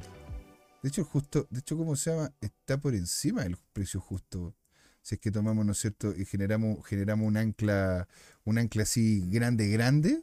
[0.83, 2.33] De hecho, justo, de hecho, ¿cómo se llama?
[2.41, 4.55] Está por encima del precio justo.
[5.03, 6.15] Si es que tomamos, ¿no es cierto?
[6.17, 8.09] Y generamos, generamos un ancla,
[8.45, 10.23] un ancla así grande, grande.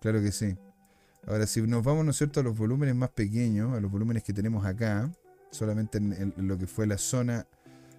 [0.00, 0.56] Claro que sí.
[1.26, 4.22] Ahora, si nos vamos, ¿no es cierto?, a los volúmenes más pequeños, a los volúmenes
[4.22, 5.10] que tenemos acá,
[5.50, 7.46] solamente en, lo que fue la zona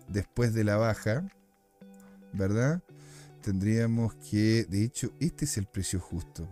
[0.08, 1.30] después de la baja,
[2.34, 2.82] ¿verdad?
[3.42, 6.48] Tendríamos que, de hecho, este es el precio justo.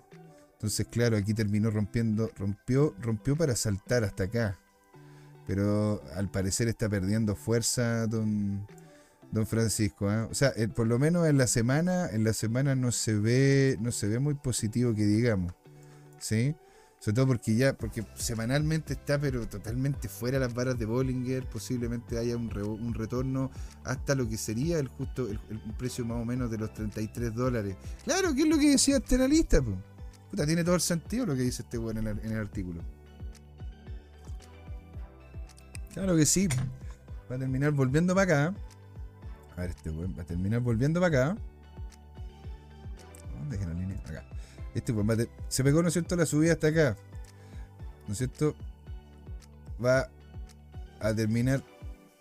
[0.58, 4.60] Entonces, claro, aquí terminó rompiendo, rompió, rompió para saltar hasta acá.
[5.46, 8.66] Pero al parecer está perdiendo fuerza don,
[9.32, 10.10] don Francisco.
[10.10, 10.28] ¿ah?
[10.32, 13.78] O sea, eh, por lo menos en la semana, en la semana no se ve,
[13.80, 15.54] no se ve muy positivo que digamos.
[16.18, 16.56] ¿Sí?
[17.00, 22.18] Sobre todo porque ya, porque semanalmente está pero totalmente fuera las varas de Bollinger, posiblemente
[22.18, 23.52] haya un, un retorno
[23.84, 25.40] hasta lo que sería el justo el,
[25.78, 27.76] precio más o menos de los 33 dólares.
[28.04, 29.62] Claro, ¿qué es lo que decía este analista?
[30.30, 32.82] Puta, tiene todo el sentido lo que dice este weón en el artículo.
[35.94, 36.48] Claro que sí.
[37.30, 38.56] Va a terminar volviendo para acá.
[39.56, 41.42] A ver, este weón va a terminar volviendo para acá.
[43.40, 43.98] ¿Dónde la línea?
[44.06, 44.24] Acá.
[44.76, 46.96] Este weón va a se pegó, ¿no es cierto?, la subida hasta acá.
[48.06, 48.56] ¿No es cierto?
[49.84, 50.10] Va
[51.00, 51.64] a terminar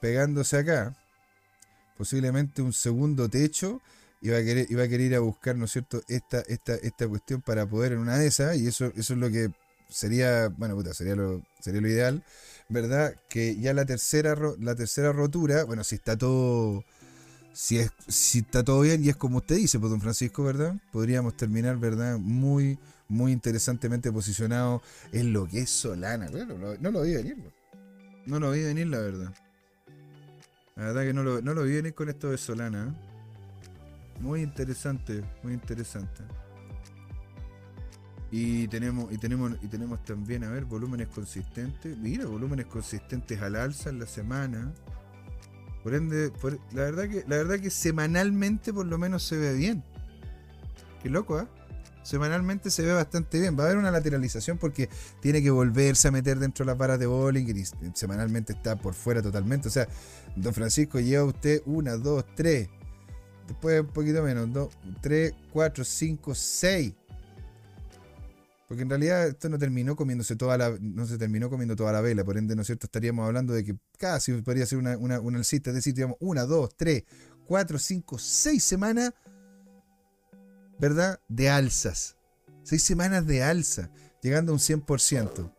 [0.01, 0.97] pegándose acá.
[1.99, 3.83] Posiblemente un segundo techo.
[4.24, 7.42] Va a querer, a querer ir a buscar, ¿no es cierto?, esta, esta, esta cuestión
[7.42, 8.57] para poder en una de esas.
[8.57, 9.50] Y eso, eso es lo que
[9.88, 12.24] sería, bueno, puta, sería lo, sería lo ideal.
[12.68, 13.14] ¿verdad?
[13.29, 16.85] Que ya la tercera, la tercera rotura, bueno, si está todo.
[17.52, 20.74] Si, es, si está todo bien y es como usted dice, pues don Francisco, ¿verdad?
[20.92, 22.18] Podríamos terminar, ¿verdad?
[22.18, 26.29] Muy, muy interesantemente posicionado en lo que es Solana.
[26.29, 27.55] no lo vi venir, pues.
[28.26, 29.35] no lo vi venir, la verdad.
[30.74, 32.88] La verdad que no lo, no lo vi venir con esto de Solana.
[32.88, 33.06] ¿eh?
[34.20, 36.22] Muy interesante, muy interesante.
[38.31, 41.96] Y tenemos, y tenemos, y tenemos también, a ver, volúmenes consistentes.
[41.96, 44.72] Mira, volúmenes consistentes al alza en la semana.
[45.83, 46.33] Por ende,
[46.72, 49.85] la verdad que, la verdad que semanalmente por lo menos se ve bien.
[51.02, 51.46] Qué loco, ¿eh?
[52.02, 53.57] Semanalmente se ve bastante bien.
[53.59, 54.88] Va a haber una lateralización porque
[55.20, 58.94] tiene que volverse a meter dentro de las varas de bowling y semanalmente está por
[58.94, 59.68] fuera totalmente.
[59.68, 59.88] O sea,
[60.37, 62.68] don Francisco lleva usted una, dos, tres.
[63.46, 64.52] Después un poquito menos.
[64.52, 66.94] Dos, tres, cuatro, cinco, seis
[68.66, 72.00] porque en realidad esto no terminó comiéndose toda la, no se terminó comiendo toda la
[72.00, 72.87] vela, por ende, ¿no es cierto?
[72.87, 76.44] Estaríamos hablando de que casi podría ser una, una, una alcista, es decir, digamos, una,
[76.44, 77.04] dos, tres,
[77.46, 79.12] cuatro, cinco, seis semanas,
[80.80, 81.20] ¿verdad?
[81.28, 82.16] De alzas.
[82.64, 85.52] Seis semanas de alza, llegando a un 100%.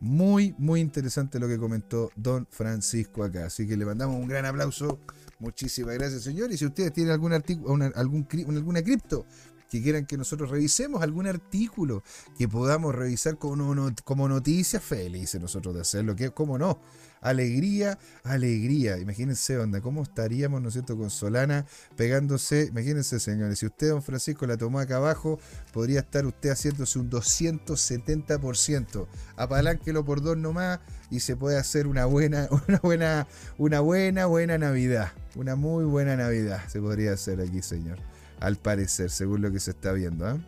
[0.00, 3.46] Muy, muy interesante lo que comentó don Francisco acá.
[3.46, 5.00] Así que le mandamos un gran aplauso.
[5.38, 6.52] Muchísimas gracias, señor.
[6.52, 9.26] Y si ustedes tienen algún artículo, algún, alguna cripto
[9.70, 12.02] que quieran que nosotros revisemos, algún artículo
[12.36, 16.80] que podamos revisar como, como noticias, felices nosotros de hacerlo, que como no.
[17.20, 18.98] Alegría, alegría.
[18.98, 22.66] Imagínense, onda, cómo estaríamos, ¿no es cierto?, con Solana pegándose.
[22.66, 25.38] Imagínense, señores, si usted, don Francisco, la tomó acá abajo,
[25.72, 29.06] podría estar usted haciéndose un 270%.
[29.36, 33.26] Apalánquelo por dos nomás y se puede hacer una buena, una buena,
[33.56, 35.12] una buena, buena Navidad.
[35.34, 37.98] Una muy buena Navidad se podría hacer aquí, señor.
[38.40, 40.26] Al parecer, según lo que se está viendo.
[40.26, 40.38] ¿ah?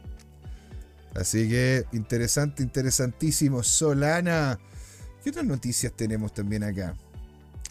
[1.14, 3.62] Así que interesante, interesantísimo.
[3.62, 4.59] Solana.
[5.22, 6.96] ¿Qué otras noticias tenemos también acá?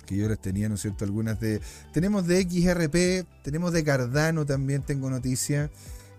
[0.06, 1.06] Que yo les tenía, ¿no es cierto?
[1.06, 1.62] Algunas de.
[1.94, 5.70] Tenemos de XRP, tenemos de Cardano también, tengo noticias.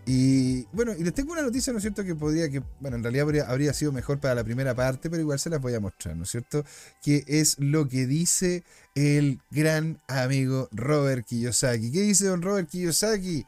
[0.07, 2.05] Y bueno, y les tengo una noticia, ¿no es cierto?
[2.05, 5.23] Que podría, que, bueno, en realidad habría, habría, sido mejor para la primera parte, pero
[5.23, 6.65] igual se las voy a mostrar, ¿no es cierto?
[7.03, 8.65] Que es lo que dice
[8.95, 11.93] el gran amigo Robert Kiyosaki.
[11.93, 13.45] ¿Qué dice don Robert Kiyosaki?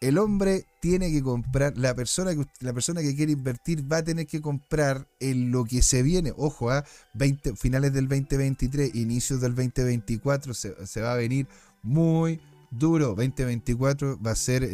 [0.00, 4.04] El hombre tiene que comprar, la persona que, la persona que quiere invertir va a
[4.04, 6.32] tener que comprar en lo que se viene.
[6.36, 6.84] Ojo, a ¿ah?
[7.14, 11.46] 20, finales del 2023, inicios del 2024, se, se va a venir
[11.82, 14.68] muy, duro 2024 va a ser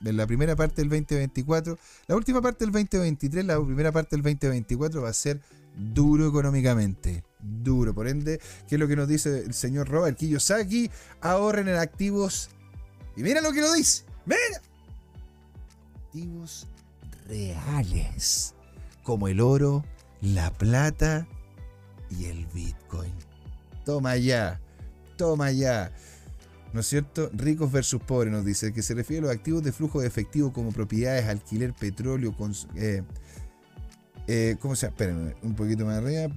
[0.00, 5.02] la primera parte del 2024, la última parte del 2023, la primera parte del 2024
[5.02, 5.40] va a ser
[5.76, 7.94] duro económicamente, duro.
[7.94, 10.90] Por ende, ¿qué es lo que nos dice el señor Robert Kiyosaki?
[11.20, 12.50] Ahorren en activos
[13.16, 14.62] y mira lo que lo dice, mira,
[16.18, 16.66] activos
[17.28, 18.54] reales
[19.04, 19.84] como el oro,
[20.20, 21.26] la plata
[22.10, 23.12] y el Bitcoin.
[23.84, 24.60] Toma ya,
[25.16, 25.92] toma ya.
[26.72, 27.30] ¿No es cierto?
[27.32, 30.52] Ricos versus pobres nos dice, que se refiere a los activos de flujo de efectivo
[30.52, 32.34] como propiedades, alquiler, petróleo,
[32.74, 33.02] eh,
[34.26, 34.96] eh, ¿Cómo se llama?
[34.96, 36.30] Espérenme, un poquito más arriba.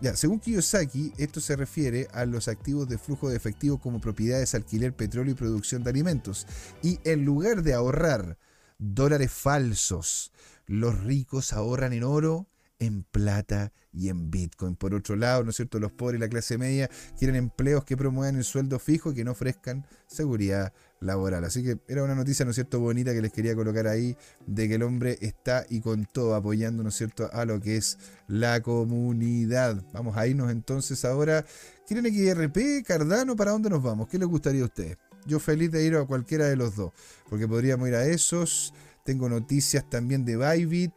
[0.00, 4.54] Ya, según Kiyosaki, esto se refiere a los activos de flujo de efectivo como propiedades,
[4.54, 6.46] alquiler, petróleo y producción de alimentos.
[6.82, 8.38] Y en lugar de ahorrar
[8.78, 10.32] dólares falsos,
[10.66, 12.46] los ricos ahorran en oro,
[12.78, 14.76] en plata y en Bitcoin.
[14.76, 15.78] Por otro lado, ¿no es cierto?
[15.78, 19.24] Los pobres y la clase media quieren empleos que promuevan el sueldo fijo y que
[19.24, 21.44] no ofrezcan seguridad laboral.
[21.44, 24.68] Así que era una noticia, ¿no es cierto?, bonita que les quería colocar ahí, de
[24.68, 27.98] que el hombre está y con todo apoyando, ¿no es cierto?, a lo que es
[28.28, 29.82] la comunidad.
[29.92, 31.46] Vamos a irnos entonces ahora.
[31.86, 33.36] ¿Quieren XRP, Cardano?
[33.36, 34.08] ¿Para dónde nos vamos?
[34.08, 34.98] ¿Qué les gustaría a ustedes?
[35.26, 36.92] Yo feliz de ir a cualquiera de los dos,
[37.28, 38.72] porque podríamos ir a esos.
[39.04, 40.92] Tengo noticias también de Bybit.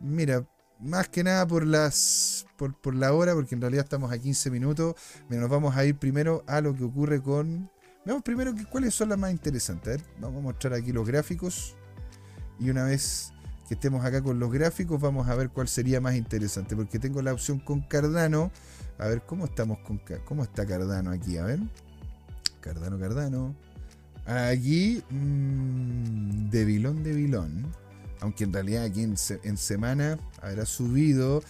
[0.00, 0.46] Mira,
[0.80, 4.94] más que nada por las por, la hora, porque en realidad estamos a 15 minutos.
[5.28, 7.70] nos vamos a ir primero a lo que ocurre con.
[8.04, 10.02] Veamos primero que, cuáles son las más interesantes.
[10.20, 11.76] vamos a mostrar aquí los gráficos.
[12.58, 13.32] Y una vez
[13.68, 16.76] que estemos acá con los gráficos, vamos a ver cuál sería más interesante.
[16.76, 18.50] Porque tengo la opción con Cardano.
[18.98, 21.38] A ver, ¿cómo estamos con cómo está Cardano aquí?
[21.38, 21.60] A ver.
[22.60, 23.56] Cardano, Cardano.
[24.26, 25.02] Aquí.
[25.10, 27.80] Mmm, de vilón, de vilón
[28.20, 31.42] aunque en realidad aquí en, semana habrá subido,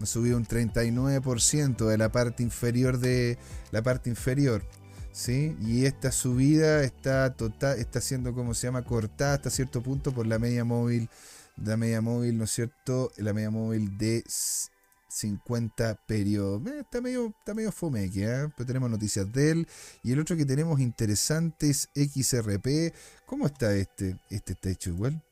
[0.00, 3.38] ha subido un 39% de la parte inferior de
[3.70, 4.64] la parte inferior.
[5.12, 5.56] ¿Sí?
[5.62, 10.26] Y esta subida está total, está siendo como se llama cortada hasta cierto punto por
[10.26, 11.08] la media móvil,
[11.56, 13.10] la media móvil, ¿no es cierto?
[13.16, 14.22] La media móvil de
[15.16, 16.66] 50 periodos.
[16.66, 18.48] Eh, está medio, está medio fomeque, ¿eh?
[18.56, 19.68] pero tenemos noticias de él.
[20.02, 22.94] Y el otro que tenemos interesante es XRP.
[23.26, 24.18] ¿Cómo está este?
[24.30, 25.22] Este está hecho igual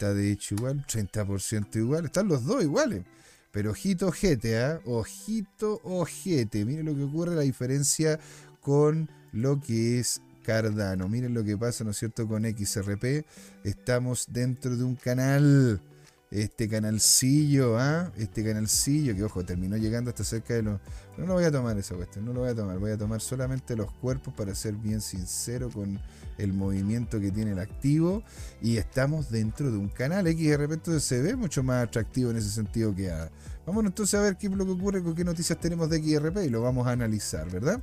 [0.00, 3.04] está de hecho igual, 30% igual, están los dos iguales.
[3.52, 4.80] Pero ojito ojete, ¿eh?
[4.86, 6.64] ojito ojete.
[6.64, 8.18] Miren lo que ocurre, la diferencia
[8.62, 11.08] con lo que es Cardano.
[11.08, 13.26] Miren lo que pasa, ¿no es cierto?, con XRP.
[13.64, 15.82] Estamos dentro de un canal
[16.30, 18.12] este canalcillo, ¿ah?
[18.16, 20.80] Este canalcillo que, ojo, terminó llegando hasta cerca de los...
[21.18, 22.78] No lo voy a tomar esa cuestión, no lo voy a tomar.
[22.78, 26.00] Voy a tomar solamente los cuerpos para ser bien sincero con
[26.38, 28.22] el movimiento que tiene el activo.
[28.62, 32.36] Y estamos dentro de un canal X de repente se ve mucho más atractivo en
[32.36, 33.28] ese sentido que A.
[33.66, 36.44] Vamos entonces a ver qué es lo que ocurre, con qué noticias tenemos de XRP
[36.46, 37.82] y lo vamos a analizar, ¿verdad?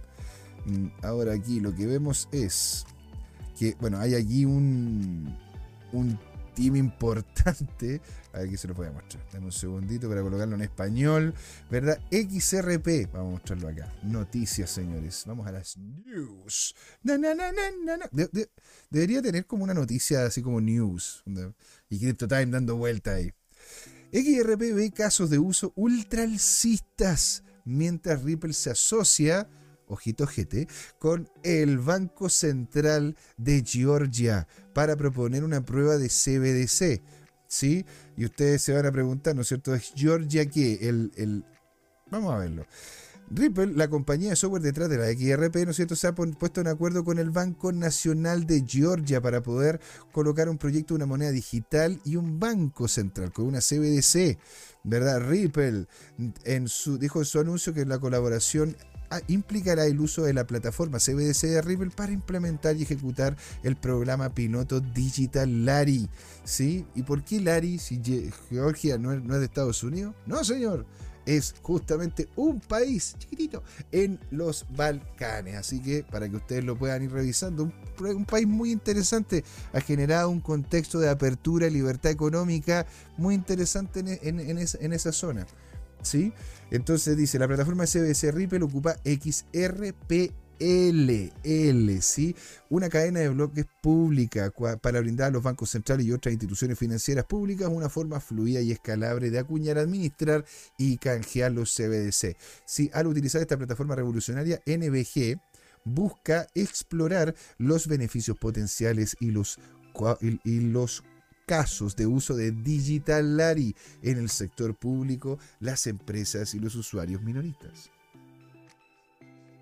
[0.65, 2.85] Mm, ahora aquí lo que vemos es
[3.59, 5.35] que, bueno, hay aquí un,
[5.91, 6.17] un
[6.57, 8.01] team importante.
[8.43, 9.23] Aquí se lo voy a mostrar.
[9.31, 11.33] Dame un segundito para colocarlo en español.
[11.69, 11.99] ¿Verdad?
[12.11, 13.11] XRP.
[13.11, 13.93] Vamos a mostrarlo acá.
[14.03, 15.23] Noticias, señores.
[15.25, 16.75] Vamos a las news.
[18.89, 21.23] debería tener como una noticia así como news.
[21.89, 23.31] Y CryptoTime dando vuelta ahí.
[24.11, 29.49] XRP ve casos de uso ultralcistas mientras Ripple se asocia
[29.87, 30.67] ojito GT,
[30.99, 37.01] con el Banco Central de Georgia para proponer una prueba de CBDC.
[37.47, 37.85] ¿Sí?
[38.15, 39.73] Y ustedes se van a preguntar, ¿no es cierto?
[39.73, 40.79] ¿Es Georgia qué?
[40.81, 41.45] El, el...
[42.09, 42.65] Vamos a verlo.
[43.29, 46.61] Ripple, la compañía de software detrás de la XRP, ¿no es cierto?, se ha puesto
[46.61, 49.81] en acuerdo con el Banco Nacional de Georgia para poder
[50.13, 54.37] colocar un proyecto de una moneda digital y un banco central, con una CBDC,
[54.83, 55.27] ¿verdad?
[55.27, 55.87] Ripple
[56.45, 58.77] en su, dijo en su anuncio que la colaboración
[59.27, 64.33] implicará el uso de la plataforma CBDC de Ripple para implementar y ejecutar el programa
[64.33, 66.09] piloto Digital Lari.
[66.43, 66.85] ¿Sí?
[66.95, 68.01] ¿Y por qué Lari si
[68.49, 70.15] Georgia no es de Estados Unidos?
[70.25, 70.85] No, señor
[71.27, 75.55] es justamente un país chiquitito en los Balcanes.
[75.55, 79.43] Así que para que ustedes lo puedan ir revisando, un, país muy interesante,
[79.73, 85.45] ha generado un contexto de apertura y libertad económica muy interesante en, esa, zona.
[86.01, 86.33] ¿Sí?
[86.71, 92.35] Entonces dice, la plataforma CBC Ripple ocupa XRP LL, ¿sí?
[92.69, 97.25] una cadena de bloques pública para brindar a los bancos centrales y otras instituciones financieras
[97.25, 100.45] públicas una forma fluida y escalable de acuñar, administrar
[100.77, 102.37] y canjear los CBDC.
[102.65, 102.89] ¿sí?
[102.93, 105.39] Al utilizar esta plataforma revolucionaria, NBG
[105.83, 109.59] busca explorar los beneficios potenciales y los,
[110.43, 111.03] y los
[111.47, 117.23] casos de uso de Digital Lari en el sector público, las empresas y los usuarios
[117.23, 117.89] minoristas.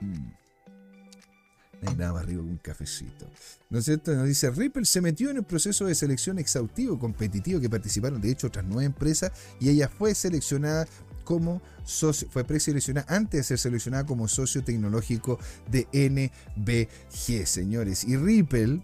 [0.01, 0.45] Mm
[1.93, 3.29] nada más rico que un cafecito.
[3.69, 4.15] ¿No es cierto?
[4.15, 8.31] Nos dice, Ripple se metió en el proceso de selección exhaustivo, competitivo, que participaron de
[8.31, 10.87] hecho otras nueve empresas, y ella fue seleccionada
[11.23, 18.03] como socio, fue preseleccionada antes de ser seleccionada como socio tecnológico de NBG, señores.
[18.03, 18.81] Y Ripple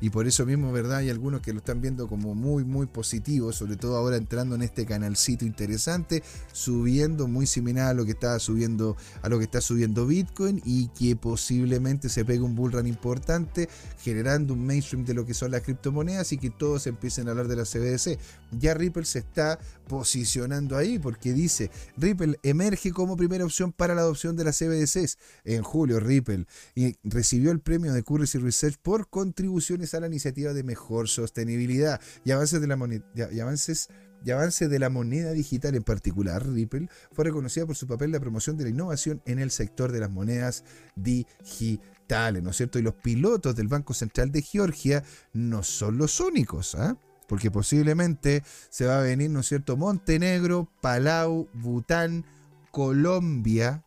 [0.00, 0.98] y por eso mismo, ¿verdad?
[0.98, 4.62] Hay algunos que lo están viendo como muy, muy positivo, sobre todo ahora entrando en
[4.62, 9.60] este canalcito interesante, subiendo muy similar a lo que está subiendo, a lo que está
[9.60, 15.24] subiendo Bitcoin y que posiblemente se pegue un bullrun importante, generando un mainstream de lo
[15.24, 18.18] que son las criptomonedas y que todos empiecen a hablar de la CBDC.
[18.58, 19.58] Ya Ripple se está
[19.88, 25.18] posicionando ahí porque dice, Ripple emerge como primera opción para la adopción de las CBDCs.
[25.44, 30.52] En julio, Ripple y recibió el premio de Currency Research por contribuciones a la iniciativa
[30.52, 33.88] de mejor sostenibilidad y avances de la moneda, y avances
[34.32, 38.56] avance de la moneda digital en particular, Ripple fue reconocida por su papel de promoción
[38.56, 40.64] de la innovación en el sector de las monedas
[40.96, 42.78] digitales, ¿no es cierto?
[42.78, 46.96] Y los pilotos del Banco Central de Georgia no son los únicos, ¿ah?
[47.28, 49.76] Porque posiblemente se va a venir, ¿no es cierto?
[49.76, 52.24] Montenegro, Palau, Bután,
[52.72, 53.84] Colombia,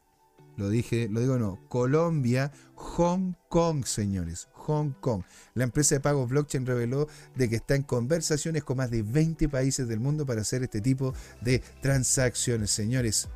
[0.58, 5.24] lo dije, lo digo no, Colombia, Hong Kong, señores, Hong Kong.
[5.56, 9.50] La empresa de pagos blockchain reveló de que está en conversaciones con más de 20
[9.50, 13.30] países del mundo para hacer este tipo de transacciones, señores.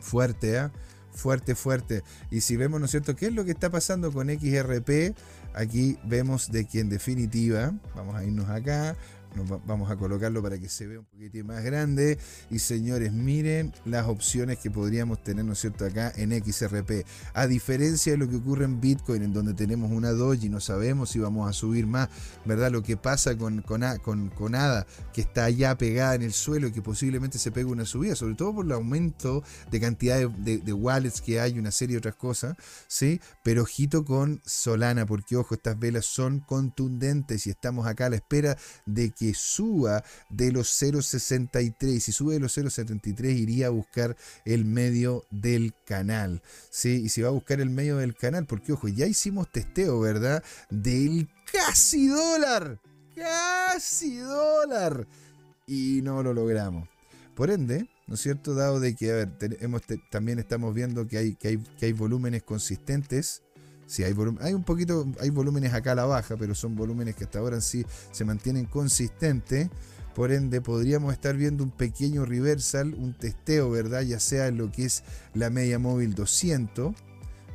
[0.00, 0.70] Fuerte, ¿eh?
[1.12, 2.02] Fuerte, fuerte.
[2.30, 5.14] Y si vemos, ¿no es cierto?, qué es lo que está pasando con XRP,
[5.54, 8.96] aquí vemos de que en definitiva, vamos a irnos acá,
[9.66, 12.18] vamos a colocarlo para que se vea un poquitín más grande.
[12.50, 17.06] Y señores, miren las opciones que podríamos tener, ¿no es cierto?, acá en XRP.
[17.32, 20.60] A diferencia de lo que ocurre en Bitcoin, en donde tenemos una doji y no
[20.60, 22.08] sabemos si vamos a subir más,
[22.44, 22.70] ¿verdad?
[22.70, 26.72] Lo que pasa con, con, con, ADA, que está allá pegada en el suelo y
[26.72, 30.72] que posiblemente se pegue una subida, sobre todo por el aumento de cantidad de, de
[30.72, 32.56] wallets que hay, una serie de otras cosas,
[32.88, 33.20] ¿sí?
[33.42, 38.16] Pero ojito con Solana, porque ojo, estas velas son contundentes y estamos acá a la
[38.16, 42.00] espera de que suba de los 0.63.
[42.00, 46.42] Si sube de los 0.73 iría a buscar el medio del canal.
[46.70, 47.02] ¿sí?
[47.04, 50.42] Y si va a buscar el medio del canal, porque ojo, ya hicimos testeo, ¿verdad?
[50.68, 52.80] Del casi dólar.
[53.14, 55.06] Casi dólar.
[55.66, 56.88] Y no lo logramos.
[57.34, 58.54] Por ende, ¿no es cierto?
[58.54, 59.30] Dado de que, a ver,
[60.10, 63.43] también estamos viendo que hay, que hay, que hay volúmenes consistentes
[63.86, 64.12] Sí, hay,
[64.54, 67.84] un poquito, hay volúmenes acá a la baja, pero son volúmenes que hasta ahora sí
[68.12, 69.68] se mantienen consistentes.
[70.14, 74.02] Por ende, podríamos estar viendo un pequeño reversal, un testeo, ¿verdad?
[74.02, 75.02] Ya sea en lo que es
[75.34, 76.94] la media móvil 200,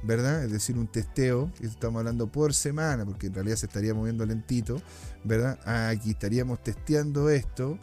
[0.03, 0.43] ¿verdad?
[0.43, 4.81] Es decir, un testeo, estamos hablando por semana, porque en realidad se estaría moviendo lentito,
[5.23, 5.57] ¿verdad?
[5.89, 7.79] Aquí estaríamos testeando esto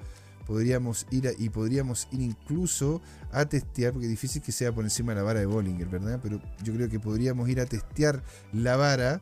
[0.47, 5.11] podríamos ir y podríamos ir incluso a testear, porque es difícil que sea por encima
[5.13, 6.21] de la vara de Bollinger, ¿verdad?
[6.23, 9.21] Pero yo creo que podríamos ir a testear la vara,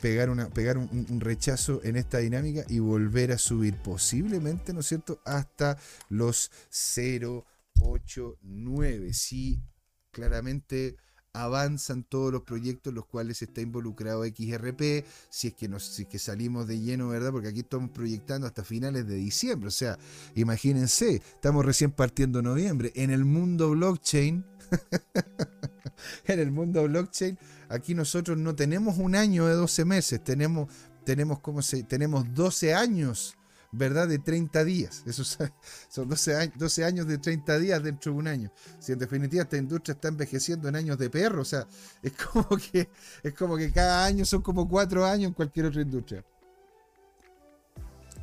[0.00, 5.20] pegar, pegar un, rechazo en esta dinámica y volver a subir, posiblemente, ¿no es cierto?,
[5.24, 9.12] hasta los 0,89.
[9.12, 9.62] Sí,
[10.10, 10.96] claramente
[11.36, 16.06] avanzan todos los proyectos en los cuales está involucrado XRP, si es que nos, si
[16.06, 17.30] que salimos de lleno, ¿verdad?
[17.32, 19.98] Porque aquí estamos proyectando hasta finales de diciembre, o sea,
[20.34, 24.44] imagínense, estamos recién partiendo noviembre, en el mundo blockchain,
[26.26, 30.68] en el mundo blockchain, aquí nosotros no tenemos un año de 12 meses, tenemos,
[31.04, 33.36] tenemos, ¿cómo se, tenemos 12 años
[33.76, 34.08] ¿verdad?
[34.08, 35.02] De 30 días.
[35.06, 35.38] Esos
[35.88, 38.52] son 12 años, 12 años de 30 días dentro de un año.
[38.78, 41.66] Si en definitiva esta industria está envejeciendo en años de perro, o sea,
[42.02, 42.88] es como que,
[43.22, 46.24] es como que cada año son como 4 años en cualquier otra industria.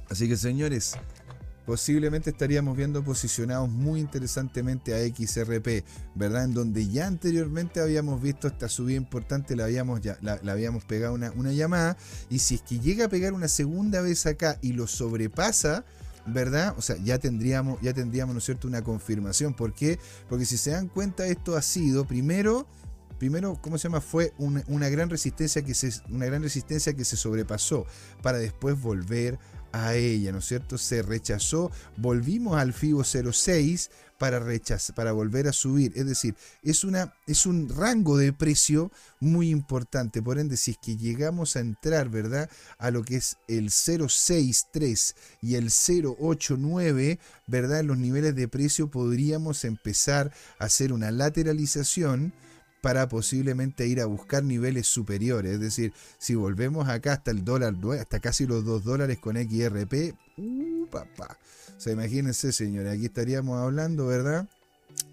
[0.09, 0.95] Así que señores,
[1.65, 5.85] posiblemente estaríamos viendo posicionados muy interesantemente a XRP,
[6.15, 6.45] ¿verdad?
[6.45, 11.13] En donde ya anteriormente habíamos visto esta subida importante, la habíamos, ya, la, habíamos pegado
[11.13, 11.97] una, una, llamada,
[12.29, 15.85] y si es que llega a pegar una segunda vez acá y lo sobrepasa,
[16.25, 16.75] ¿verdad?
[16.77, 19.53] O sea, ya tendríamos, ya tendríamos, ¿no cierto?, una confirmación.
[19.53, 19.99] ¿Por qué?
[20.29, 22.67] Porque si se dan cuenta, esto ha sido, primero,
[23.19, 24.01] primero, ¿cómo se llama?
[24.01, 27.85] Fue una, una, gran resistencia que se, una gran resistencia que se sobrepasó
[28.21, 29.39] para después volver
[29.73, 30.77] a ella, ¿no es cierto?
[30.77, 36.83] Se rechazó, volvimos al FIBO 06 para, rechazar, para volver a subir, es decir, es,
[36.83, 41.59] una, es un rango de precio muy importante, por ende, si es que llegamos a
[41.59, 42.49] entrar, ¿verdad?
[42.77, 47.79] A lo que es el 063 y el 089, ¿verdad?
[47.79, 52.31] En los niveles de precio podríamos empezar a hacer una lateralización,
[52.83, 55.53] para posiblemente ir a buscar niveles superiores.
[55.53, 60.13] Es decir, si volvemos acá hasta el dólar, hasta casi los 2 dólares con XRP,
[60.35, 61.37] uh, papá.
[61.77, 64.49] O sea, imagínense, señores, aquí estaríamos hablando, ¿verdad?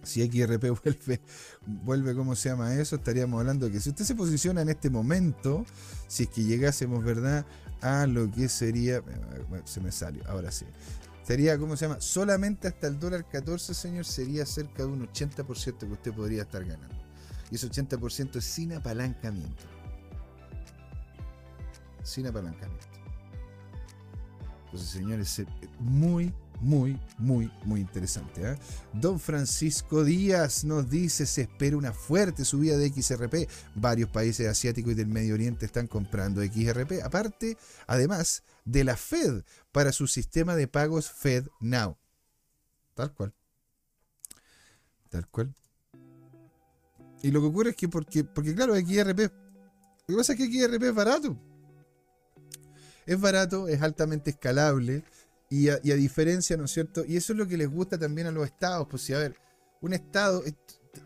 [0.02, 1.20] Si XRP vuelve,
[1.64, 2.96] vuelve, ¿cómo se llama eso?
[2.96, 5.64] Estaríamos hablando que si usted se posiciona en este momento,
[6.08, 7.46] si es que llegásemos, ¿verdad?
[7.82, 9.00] A lo que sería,
[9.64, 10.66] se me salió, ahora sí.
[11.22, 12.00] Sería, ¿cómo se llama?
[12.00, 16.64] Solamente hasta el dólar 14, señor, sería cerca de un 80% que usted podría estar
[16.64, 17.09] ganando
[17.50, 19.64] y ese 80% es sin apalancamiento.
[22.02, 22.86] Sin apalancamiento.
[24.66, 25.46] Entonces, señores, es
[25.80, 28.52] muy, muy, muy, muy interesante.
[28.52, 28.58] ¿eh?
[28.92, 33.50] Don Francisco Díaz nos dice, se espera una fuerte subida de XRP.
[33.74, 37.02] Varios países asiáticos y del Medio Oriente están comprando XRP.
[37.02, 39.42] Aparte, además de la Fed
[39.72, 41.98] para su sistema de pagos Fed Now.
[42.94, 43.34] Tal cual.
[45.08, 45.54] Tal cual.
[47.22, 50.46] Y lo que ocurre es que porque, porque claro, XRP, lo que pasa es que
[50.46, 51.36] XRP es barato.
[53.06, 55.04] Es barato, es altamente escalable
[55.50, 57.04] y a, diferencia, ¿no es cierto?
[57.04, 58.86] Y eso es lo que les gusta también a los estados.
[58.88, 59.36] Pues si, a ver,
[59.80, 60.44] un estado,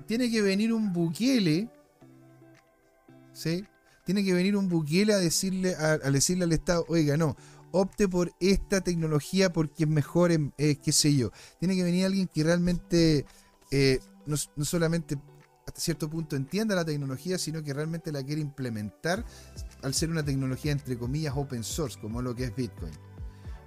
[0.06, 1.70] tiene que venir un buquele,
[3.32, 3.64] ¿sí?
[4.04, 7.36] Tiene que venir un buquele a decirle, a, decirle al estado, oiga, no,
[7.72, 11.32] opte por esta tecnología porque es mejor, eh, qué sé yo.
[11.58, 13.24] Tiene que venir alguien que realmente
[13.70, 15.16] eh, no, no solamente
[15.66, 19.24] hasta cierto punto entienda la tecnología, sino que realmente la quiere implementar
[19.82, 22.92] al ser una tecnología entre comillas open source, como lo que es Bitcoin.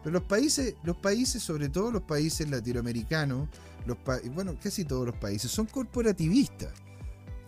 [0.04, 3.50] Pero los países, los países, sobre todo los países latinoamericanos,
[3.86, 3.98] los
[4.34, 6.72] bueno, casi todos los países, son corporativistas.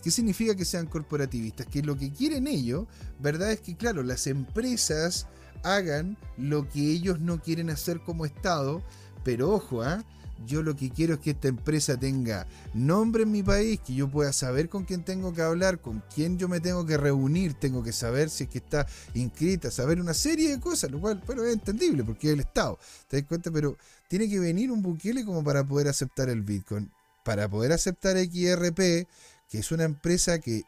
[0.04, 1.68] ¿Qué significa que sean corporativistas?
[1.68, 2.88] Que lo que quieren ellos,
[3.20, 3.52] ¿verdad?
[3.52, 5.28] Es que, claro, las empresas
[5.64, 8.82] hagan lo que ellos no quieren hacer como Estado,
[9.24, 10.04] pero ojo, ¿ah?
[10.46, 14.10] Yo lo que quiero es que esta empresa tenga nombre en mi país, que yo
[14.10, 17.84] pueda saber con quién tengo que hablar, con quién yo me tengo que reunir, tengo
[17.84, 21.44] que saber si es que está inscrita, saber una serie de cosas, lo cual, bueno,
[21.44, 23.52] es entendible porque es el Estado, ¿te das cuenta?
[23.52, 23.78] Pero
[24.08, 26.92] tiene que venir un Bukele como para poder aceptar el Bitcoin.
[27.24, 29.08] Para poder aceptar XRP,
[29.50, 30.64] que es una empresa que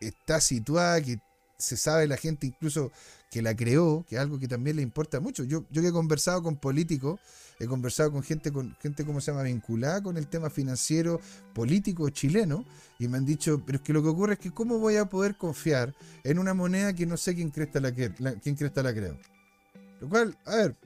[0.00, 1.20] está situada, que
[1.58, 2.92] se sabe la gente incluso
[3.32, 5.42] que la creó, que es algo que también le importa mucho.
[5.44, 7.18] Yo, yo que he conversado con políticos,
[7.58, 11.18] he conversado con gente, con gente, ¿cómo se llama?, vinculada con el tema financiero
[11.54, 12.66] político chileno,
[12.98, 15.06] y me han dicho, pero es que lo que ocurre es que ¿cómo voy a
[15.06, 19.16] poder confiar en una moneda que no sé quién cresta la, quién cresta la creo?
[20.02, 20.76] Lo cual, a ver,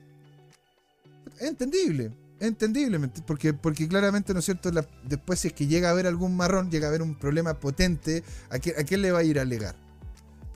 [1.41, 4.71] es entendible, es entendible, porque, porque claramente, ¿no es cierto?,
[5.03, 8.23] después si es que llega a haber algún marrón, llega a haber un problema potente,
[8.49, 9.75] ¿a, ¿a quién le va a ir a alegar?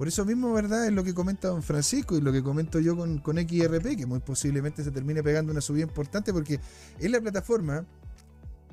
[0.02, 0.88] Por eso mismo, ¿verdad?
[0.88, 4.18] Es lo que comenta don Francisco y lo que comento yo con, XRP, que muy
[4.18, 6.60] posiblemente se termine pegando una subida importante porque
[6.98, 7.86] es la plataforma,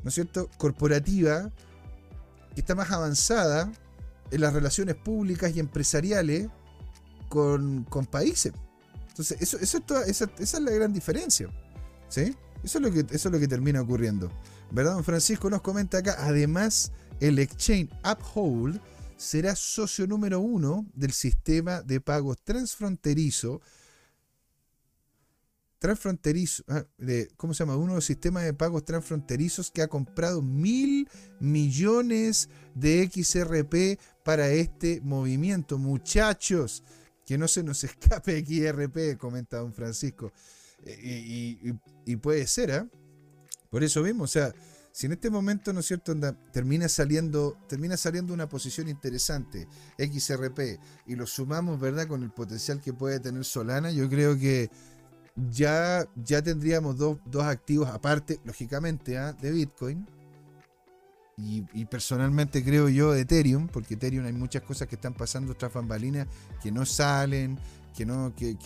[0.02, 1.52] ¿no es cierto?, corporativa
[2.54, 3.70] que está más avanzada
[4.30, 6.48] en las relaciones públicas y empresariales
[7.28, 8.54] con, países.
[9.08, 11.50] Entonces, eso, eso esa, esa, es la gran diferencia.
[12.08, 12.34] ¿Sí?
[12.64, 14.32] Eso es, lo que, eso es lo que termina ocurriendo.
[14.70, 14.94] ¿Verdad?
[14.94, 18.80] Don Francisco nos comenta acá, además, el exchange Uphold
[19.18, 23.60] será socio número uno del sistema de pagos transfronterizo.
[25.80, 26.84] Transfronterizo, ah,
[27.36, 27.76] ¿cómo se llama?
[27.76, 31.08] Uno de los sistemas de pagos transfronterizos que ha comprado mil
[31.40, 35.78] millones de XRP para este movimiento.
[35.78, 36.82] Muchachos,
[37.26, 40.32] que no se nos escape XRP, comenta don Francisco.
[40.84, 41.72] Eh,
[42.06, 42.88] y, puede ser, ¿ah?
[43.68, 44.54] Por eso mismo, o sea,
[44.92, 46.14] si en este momento, ¿no es cierto?,
[46.52, 49.68] termina saliendo, termina saliendo una posición interesante,
[49.98, 54.70] XRP, y lo sumamos, ¿verdad?, con el potencial que puede tener Solana, yo creo que
[55.50, 59.32] ya, ya tendríamos dos, activos aparte, lógicamente, ¿ah?
[59.32, 60.06] de Bitcoin.
[61.40, 65.72] Y, personalmente creo yo de Ethereum, porque Ethereum hay muchas cosas que están pasando tras
[65.72, 66.26] bambalinas
[66.60, 67.56] que no salen,
[67.96, 68.56] que no, que,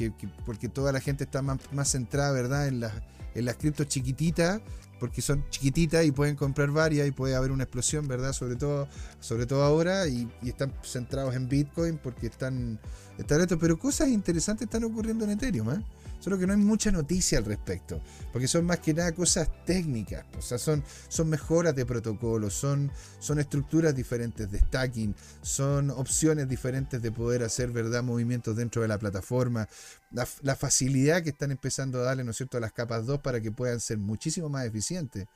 [0.47, 2.95] porque toda la gente está más, centrada, ¿verdad?, en las,
[3.35, 4.63] en las criptos chiquititas,
[5.03, 8.33] porque son chiquititas y pueden comprar varias y puede haber una explosión, ¿verdad?
[8.33, 8.87] Sobre todo,
[9.19, 12.79] sobre todo ahora, y, y están centrados en Bitcoin porque están,
[13.19, 15.83] están esto, pero cosas interesantes están ocurriendo en Ethereum, ¿eh?
[16.23, 18.01] Solo que no hay mucha noticia al respecto,
[18.33, 22.93] porque son más que nada cosas técnicas, o sea, son, son mejoras de protocolo, son,
[23.19, 28.89] son estructuras diferentes de stacking, son opciones diferentes de poder hacer verdad movimientos dentro de
[28.89, 29.69] la plataforma,
[30.13, 33.41] la, facilidad que están empezando a darle, ¿no es cierto?, a las capas 2 para
[33.41, 35.27] que puedan ser muchísimo más eficientes,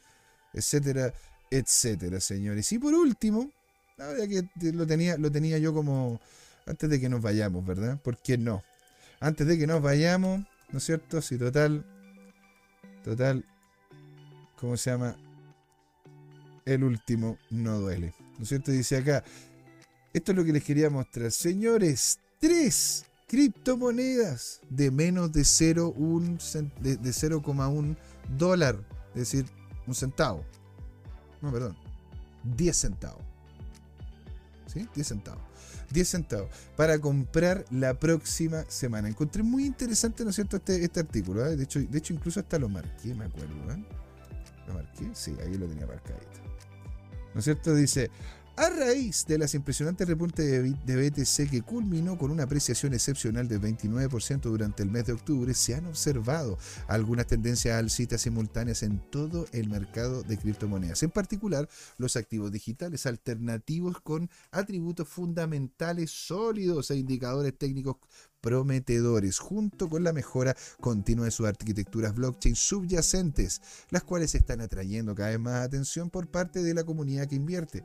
[0.52, 1.12] etcétera,
[1.50, 2.70] etcétera, señores.
[2.70, 3.50] Y por último,
[3.96, 6.20] la verdad que lo tenía, lo tenía yo como
[6.64, 7.98] antes de que nos vayamos, ¿verdad?
[8.00, 8.62] ¿Por qué no?
[9.18, 11.22] Antes de que nos vayamos, ¿No es cierto?
[11.22, 11.84] Sí, total.
[13.04, 13.44] Total.
[14.58, 15.16] ¿Cómo se llama?
[16.64, 18.14] El último no duele.
[18.36, 18.70] ¿No es cierto?
[18.70, 19.22] Dice acá.
[20.12, 21.30] Esto es lo que les quería mostrar.
[21.30, 27.96] Señores, tres criptomonedas de menos de 0,1 de, de 0,1
[28.36, 28.82] dólar.
[29.10, 29.46] Es decir,
[29.86, 30.44] un centavo.
[31.40, 31.76] No, perdón.
[32.56, 33.35] 10 centavos.
[34.76, 34.86] ¿Sí?
[34.94, 35.42] 10 centavos.
[35.90, 39.08] 10 centavos para comprar la próxima semana.
[39.08, 41.46] Encontré muy interesante, ¿no es cierto?, este, este artículo.
[41.46, 41.56] ¿eh?
[41.56, 43.54] De, hecho, de hecho, incluso hasta lo marqué, me acuerdo.
[43.72, 43.84] ¿eh?
[44.66, 45.08] ¿Lo marqué?
[45.14, 46.40] Sí, ahí lo tenía marcadito.
[47.32, 47.74] ¿No es cierto?
[47.74, 48.10] Dice,
[48.56, 50.46] a raíz de las impresionantes repuntes
[50.86, 55.52] de BTC que culminó con una apreciación excepcional del 29% durante el mes de octubre,
[55.52, 56.56] se han observado
[56.88, 63.04] algunas tendencias alcistas simultáneas en todo el mercado de criptomonedas, en particular los activos digitales
[63.04, 67.96] alternativos con atributos fundamentales sólidos e indicadores técnicos
[68.40, 75.14] prometedores, junto con la mejora continua de sus arquitecturas blockchain subyacentes, las cuales están atrayendo
[75.14, 77.84] cada vez más atención por parte de la comunidad que invierte.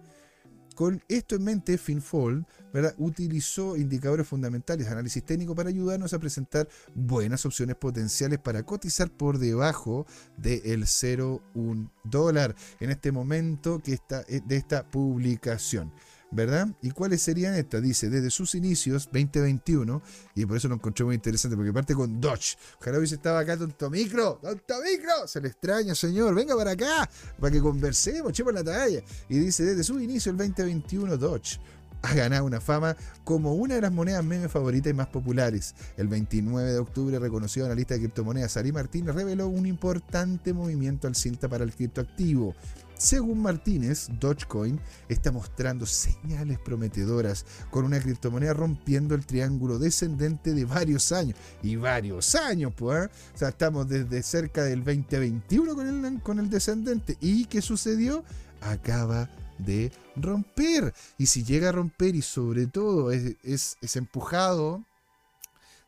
[0.75, 2.95] Con esto en mente, FinFold ¿verdad?
[2.97, 9.37] utilizó indicadores fundamentales, análisis técnico, para ayudarnos a presentar buenas opciones potenciales para cotizar por
[9.37, 10.05] debajo
[10.37, 15.91] del 0,1 dólar en este momento que está, eh, de esta publicación.
[16.31, 16.67] ¿Verdad?
[16.81, 17.81] ¿Y cuáles serían estas?
[17.81, 20.01] Dice, desde sus inicios, 2021,
[20.35, 22.57] y por eso lo encontré muy interesante, porque parte con Dodge.
[22.79, 27.09] Ojalá hubiese estaba acá, tonto micro, tonto micro, se le extraña, señor, venga para acá,
[27.39, 29.01] para que conversemos, echemos la talla.
[29.29, 31.59] Y dice, desde su inicio, el 2021, Dodge
[32.03, 35.75] ha ganado una fama como una de las monedas memes favoritas y más populares.
[35.97, 40.53] El 29 de octubre, reconocido en la lista de criptomonedas, Ari Martínez reveló un importante
[40.53, 42.55] movimiento al cinta para el criptoactivo.
[43.01, 44.79] Según Martínez, Dogecoin
[45.09, 51.35] está mostrando señales prometedoras con una criptomoneda rompiendo el triángulo descendente de varios años.
[51.63, 53.05] Y varios años, pues.
[53.05, 53.09] ¿eh?
[53.33, 57.17] O sea, estamos desde cerca del 2021 con el, con el descendente.
[57.19, 58.23] ¿Y qué sucedió?
[58.61, 59.27] Acaba
[59.57, 60.93] de romper.
[61.17, 63.35] Y si llega a romper y sobre todo es,
[63.81, 64.85] es, empujado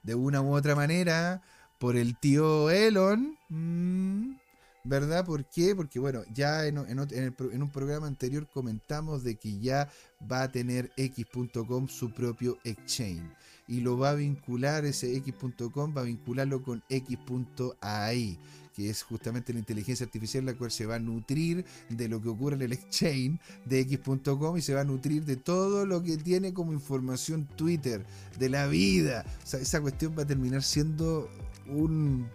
[0.02, 1.44] de una u otra manera
[1.78, 4.43] por el tío Elon, mm,
[4.86, 5.26] ¿Verdad?
[5.26, 5.76] ¿Por qué?
[5.76, 9.90] Porque bueno, ya en, un programa anterior comentamos de que ya
[10.30, 13.24] va a tener X.com su propio exchange.
[13.66, 18.38] Y lo va a vincular, ese X.com va a vincularlo con X.ai,
[18.76, 22.28] que es justamente la inteligencia artificial la cual se va a nutrir de lo que
[22.28, 26.18] ocurre en el exchange de X.com y se va a nutrir de todo lo que
[26.18, 28.06] tiene como información Twitter,
[28.38, 29.24] de la vida.
[29.46, 31.30] O sea, esa cuestión va a terminar siendo
[31.68, 32.28] un...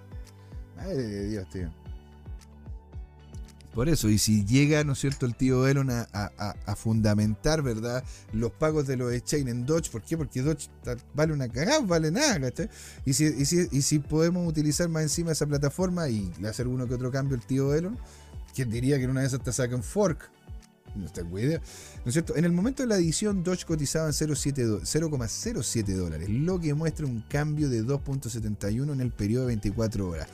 [0.77, 1.88] Madre de Dios, tío
[3.79, 8.03] por eso, y si llega, ¿no es cierto?, el tío Elon a, fundamentar, ¿verdad?,
[8.33, 10.17] los pagos de los exchange en Dodge, ¿por qué?
[10.17, 10.69] Porque Dodge
[11.15, 12.69] vale una cagada, vale nada, ¿cachai?
[13.05, 17.13] Y si, y, si, podemos utilizar más encima esa plataforma y hacer uno que otro
[17.13, 17.97] cambio el tío Elon,
[18.53, 20.29] ¿quién diría que en una de esas te saca un fork?
[20.97, 21.61] No está cuida.
[22.05, 22.35] ¿No es cierto?
[22.35, 27.21] En el momento de la edición, Dodge cotizaba en 0,07 dólares, lo que muestra un
[27.29, 30.27] cambio de 2.71 en el periodo de 24 horas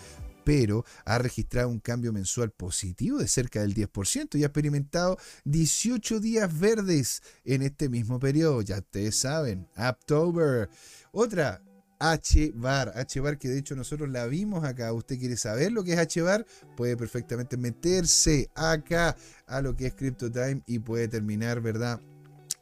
[0.45, 6.20] pero ha registrado un cambio mensual positivo de cerca del 10% y ha experimentado 18
[6.20, 8.62] días verdes en este mismo periodo.
[8.62, 10.68] Ya ustedes saben, October.
[11.12, 11.62] Otra,
[11.99, 12.92] H-Bar.
[12.97, 14.92] H-Bar que de hecho nosotros la vimos acá.
[14.92, 16.47] ¿Usted quiere saber lo que es H-Bar?
[16.76, 19.16] Puede perfectamente meterse acá
[19.47, 22.01] a lo que es CryptoTime y puede terminar, ¿verdad?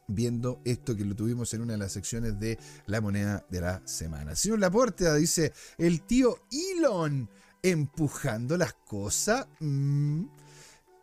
[0.07, 3.81] viendo esto que lo tuvimos en una de las secciones de la moneda de la
[3.85, 4.35] semana.
[4.35, 7.29] Señor Laporte dice, el tío Elon
[7.63, 9.47] empujando las cosas.
[9.59, 10.25] Mm.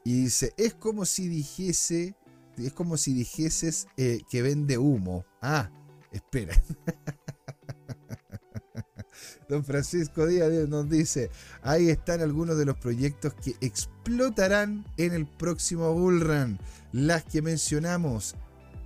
[0.05, 2.15] Y dice, es como si dijese,
[2.57, 5.25] es como si dijeses eh, que vende humo.
[5.43, 5.71] Ah,
[6.13, 6.55] espera.
[9.49, 11.31] Don Francisco Díaz nos dice,
[11.63, 16.61] ahí están algunos de los proyectos que explotarán en el próximo Bullrun.
[16.93, 18.37] Las que mencionamos,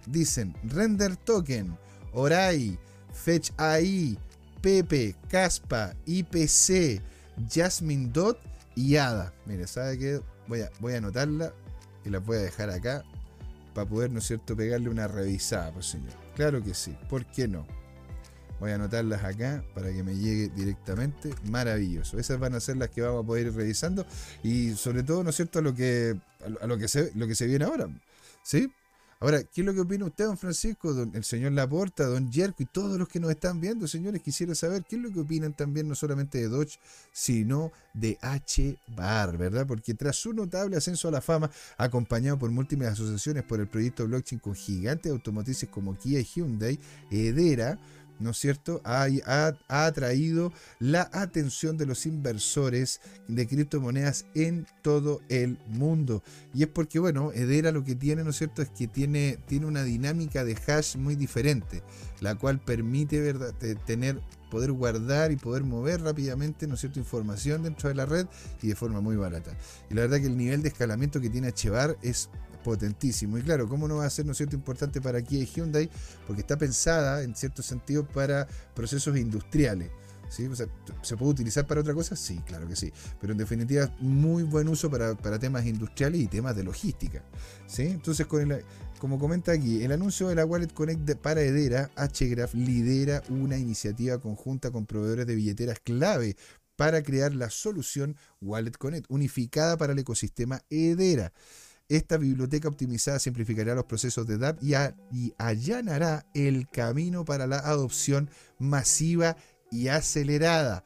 [0.06, 1.76] dicen Render Token,
[2.12, 2.78] Orai,
[3.12, 4.18] Fetch AI,
[4.62, 7.02] Pepe, Caspa, IPC,
[7.50, 8.38] Jasmine Dot
[8.74, 9.32] y Ada.
[9.46, 10.20] Mire, ¿sabe qué?
[10.46, 11.52] Voy a, voy anotarla
[12.04, 13.04] y la voy a dejar acá
[13.74, 16.12] para poder, ¿no es cierto?, pegarle una revisada, pues señor.
[16.36, 17.66] Claro que sí, ¿por qué no?
[18.60, 21.34] Voy a anotarlas acá para que me llegue directamente.
[21.50, 22.18] Maravilloso.
[22.18, 24.06] Esas van a ser las que vamos a poder ir revisando.
[24.42, 26.16] Y sobre todo, ¿no es cierto?, a lo que,
[26.64, 27.88] lo que, se, lo que se viene ahora.
[28.42, 28.72] ¿Sí?
[29.20, 32.62] Ahora, ¿qué es lo que opina usted, don Francisco, don, el señor Laporta, don Yerko
[32.62, 34.22] y todos los que nos están viendo, señores?
[34.22, 36.78] Quisiera saber qué es lo que opinan también no solamente de Dodge,
[37.12, 39.66] sino de H-Bar, ¿verdad?
[39.66, 44.06] Porque tras su notable ascenso a la fama, acompañado por múltiples asociaciones por el proyecto
[44.06, 46.78] blockchain con gigantes automotrices como Kia y Hyundai,
[47.10, 47.78] Hedera,
[48.18, 49.08] ¿no es cierto?, ha,
[49.68, 56.22] atraído la atención de los inversores de criptomonedas en todo el mundo.
[56.52, 59.66] Y es porque, bueno, Edera lo que tiene, ¿no es cierto?, es que tiene, tiene
[59.66, 61.82] una dinámica de hash muy diferente,
[62.20, 63.54] la cual permite ¿verdad?
[63.86, 64.20] tener
[64.54, 67.00] poder guardar y poder mover rápidamente ¿no es cierto?
[67.00, 68.28] información dentro de la red
[68.62, 69.50] y de forma muy barata.
[69.90, 72.30] Y la verdad que el nivel de escalamiento que tiene Chevar es
[72.64, 73.38] potentísimo.
[73.38, 74.56] Y claro, ¿cómo no va a ser ¿no cierto?
[74.56, 75.88] importante para Kia y Hyundai?
[76.26, 79.90] Porque está pensada, en cierto sentido, para procesos industriales.
[80.30, 80.48] ¿Sí?
[81.02, 82.16] ¿Se puede utilizar para otra cosa?
[82.16, 82.92] Sí, claro que sí.
[83.20, 87.22] Pero en definitiva, muy buen uso para, temas industriales y temas de logística.
[87.68, 87.82] ¿sí?
[87.82, 88.26] Entonces,
[88.98, 94.18] como comenta aquí, el anuncio de la Wallet Connect para Hedera, HGraph lidera una iniciativa
[94.18, 96.36] conjunta con proveedores de billeteras clave
[96.76, 101.32] para crear la solución Wallet Connect, unificada para el ecosistema Hedera.
[101.88, 108.30] Esta biblioteca optimizada simplificará los procesos de DAP y, allanará el camino para la adopción
[108.58, 109.36] masiva
[109.70, 110.84] y acelerada.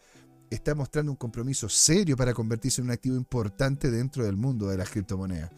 [0.50, 4.78] Está mostrando un compromiso serio para convertirse en un activo importante dentro del mundo de
[4.78, 5.50] las criptomonedas.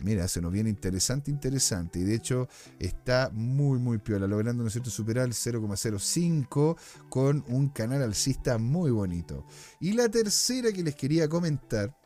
[0.00, 2.00] Mira, se nos viene interesante, interesante.
[2.00, 6.76] Y de hecho está muy, muy piola, logrando, ¿no es cierto?, superar el 0,05
[7.08, 9.46] con un canal alcista muy bonito.
[9.80, 11.96] Y la tercera que les quería comentar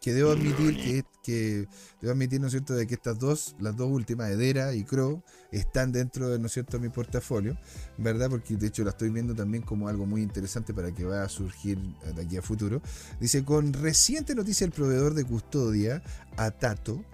[0.00, 1.68] que debo admitir que, que
[2.00, 5.22] debo admitir, ¿no es cierto?, de que estas dos, las dos últimas, Edera y Crow,
[5.52, 7.56] están dentro de, ¿no es cierto?, mi portafolio,
[7.98, 8.30] ¿verdad?
[8.30, 11.28] Porque de hecho la estoy viendo también como algo muy interesante para que vaya a
[11.28, 11.78] surgir
[12.14, 12.80] de aquí a futuro.
[13.20, 16.02] Dice, con reciente noticia el proveedor de custodia,
[16.36, 17.04] Atato,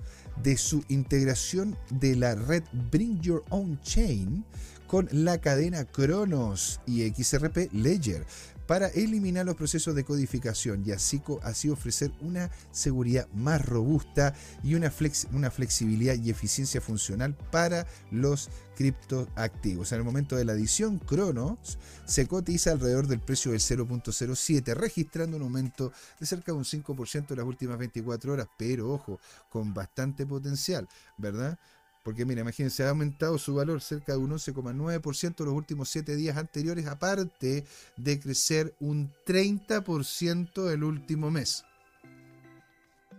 [0.43, 4.45] de su integración de la red Bring Your Own Chain
[4.87, 8.25] con la cadena Cronos y XRP Ledger
[8.67, 14.75] para eliminar los procesos de codificación y así, así ofrecer una seguridad más robusta y
[14.75, 19.93] una, flexibilidad y eficiencia funcional para los criptoactivos.
[19.93, 25.37] En el momento de la adición, Cronos se cotiza alrededor del precio del 0.07, registrando
[25.37, 29.73] un aumento de cerca de un 5% en las últimas 24 horas, pero ojo, con
[29.73, 31.59] bastante potencial, ¿verdad?
[32.07, 36.37] Porque mira, imagínense, ha aumentado su valor cerca de un 11,9% los últimos 7 días
[36.37, 37.65] anteriores, aparte
[37.97, 41.65] de crecer un 30% el último mes.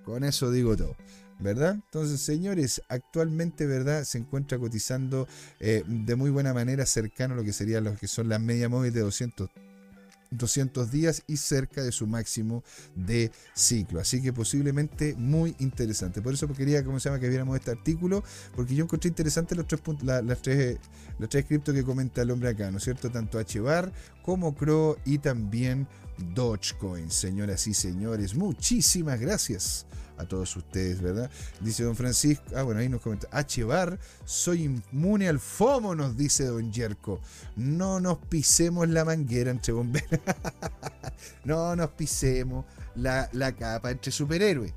[0.06, 0.96] Con eso digo todo.
[1.38, 1.74] ¿verdad?
[1.74, 4.06] Entonces, señores, actualmente, ¿verdad?
[4.06, 5.28] Se encuentra cotizando
[5.60, 8.70] eh, de muy buena manera cercano a lo que serían lo que son las media
[8.70, 9.50] móviles de 200
[10.32, 12.64] 200 días y cerca de su máximo
[12.96, 14.00] de ciclo.
[14.00, 16.22] Así que posiblemente muy interesante.
[16.22, 18.24] Por eso quería, ¿cómo se llama?, que viéramos este artículo,
[18.56, 20.78] porque yo encontré interesante los tres puntos, las, tres,
[21.20, 23.10] los tres criptos que comenta el hombre acá, ¿no es cierto?
[23.10, 25.88] Tanto HBAR como CRO y también
[26.34, 27.10] Dogecoin.
[27.12, 29.86] Señoras y señores, muchísimas gracias
[30.18, 31.30] a todos ustedes, ¿verdad?
[31.61, 33.63] Dice don Francisco, ah, bueno, ahí nos comenta, H.
[33.63, 37.20] Bar, soy inmune al FOMO, nos dice don Yerko.
[37.55, 40.20] No nos pisemos la manguera entre bomberos.
[41.45, 42.65] no nos pisemos
[42.95, 44.74] la, la capa entre superhéroes,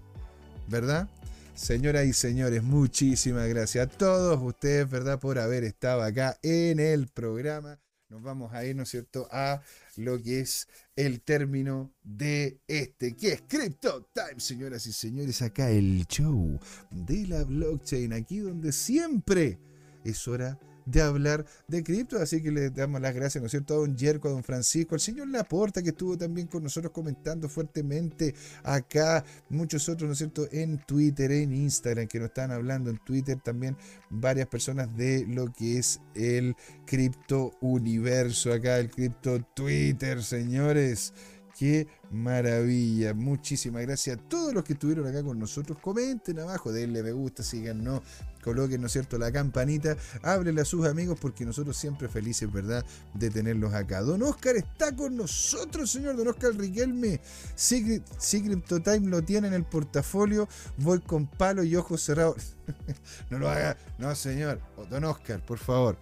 [0.68, 1.08] ¿verdad?
[1.54, 5.18] Señoras y señores, muchísimas gracias a todos ustedes, ¿verdad?
[5.18, 7.78] Por haber estado acá en el programa.
[8.08, 9.60] Nos vamos a ir, ¿no es cierto?, a
[9.96, 15.70] lo que es el término de este, que es Crypto Time, señoras y señores, acá
[15.70, 16.58] el show
[16.90, 19.58] de la blockchain, aquí donde siempre
[20.04, 20.69] es hora de
[21.00, 22.18] hablar de cripto.
[22.18, 24.94] Así que le damos las gracias, ¿no es cierto?, a don Yerko, a don Francisco,
[24.94, 30.18] al señor Laporta, que estuvo también con nosotros comentando fuertemente acá, muchos otros, ¿no es
[30.18, 33.76] cierto?, en Twitter, en Instagram, que nos están hablando en Twitter también
[34.08, 36.54] varias personas de lo que es el
[36.86, 41.12] cripto universo acá, el cripto Twitter, señores
[41.60, 43.12] Qué maravilla.
[43.12, 45.76] Muchísimas gracias a todos los que estuvieron acá con nosotros.
[45.78, 48.00] Comenten abajo, denle me gusta, síganos,
[48.42, 52.84] coloquen, ¿no es cierto?, la campanita, ábrele a sus amigos porque nosotros siempre felices, ¿verdad?,
[53.14, 54.02] de tenerlos acá.
[54.02, 57.20] Don Oscar está con nosotros, señor Don Oscar Riquelme.
[57.54, 60.48] Secret, Secret Time lo tiene en el portafolio.
[60.78, 62.56] Voy con palo y ojos cerrados.
[63.30, 64.60] no lo haga, no, señor.
[64.88, 65.98] Don Oscar, por favor,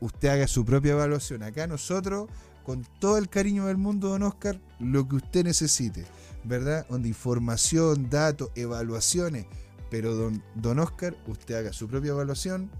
[0.00, 1.42] usted haga su propia evaluación.
[1.42, 2.28] Acá nosotros
[2.66, 6.04] con todo el cariño del mundo, don Oscar, lo que usted necesite,
[6.42, 6.84] ¿verdad?
[6.90, 9.46] Donde información, datos, evaluaciones.
[9.90, 12.70] Pero don, don Oscar, usted haga su propia evaluación,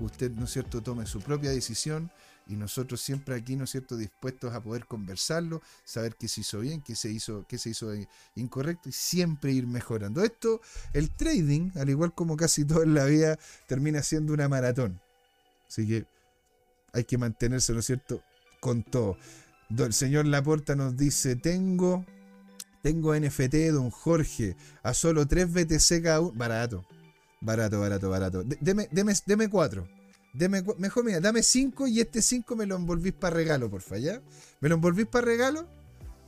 [0.00, 2.10] usted, ¿no es cierto?, tome su propia decisión
[2.46, 6.60] y nosotros siempre aquí, ¿no es cierto?, dispuestos a poder conversarlo, saber qué se hizo
[6.60, 7.90] bien, qué se hizo, qué se hizo
[8.34, 10.22] incorrecto y siempre ir mejorando.
[10.22, 10.60] Esto,
[10.92, 15.00] el trading, al igual como casi todo en la vida, termina siendo una maratón.
[15.66, 16.06] Así que
[16.92, 18.22] hay que mantenerse, ¿no es cierto?,
[18.60, 19.16] con todo.
[19.70, 22.04] El señor Laporta nos dice, tengo,
[22.84, 26.32] tengo NFT, don Jorge, a solo 3 BTC cada uno.
[26.36, 26.84] Barato,
[27.40, 28.44] barato, barato, barato.
[28.44, 29.88] Deme, deme, deme 4.
[30.34, 34.20] Deme, mejor mira, dame 5 y este 5 me lo envolvís para regalo, porfa, ¿ya?
[34.60, 35.66] ¿Me lo envolvís para regalo?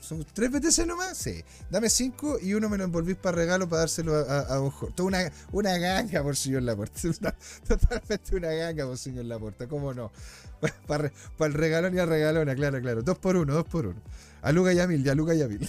[0.07, 1.19] ¿Son 3 BTC nomás?
[1.19, 1.43] Sí.
[1.69, 4.95] Dame 5 y uno me lo envolvís para regalo para dárselo a, a, Jorge.
[4.95, 7.01] Toda una, una ganga por señor Laporta.
[7.69, 10.13] totalmente una ganga por señor Laporta, ¿cómo no?
[10.87, 13.03] Para, el regalón y a regalona, claro, claro.
[13.03, 14.01] Dos por uno, dos por uno.
[14.43, 15.69] A Luca y a Mil, ya Luca y a Mil.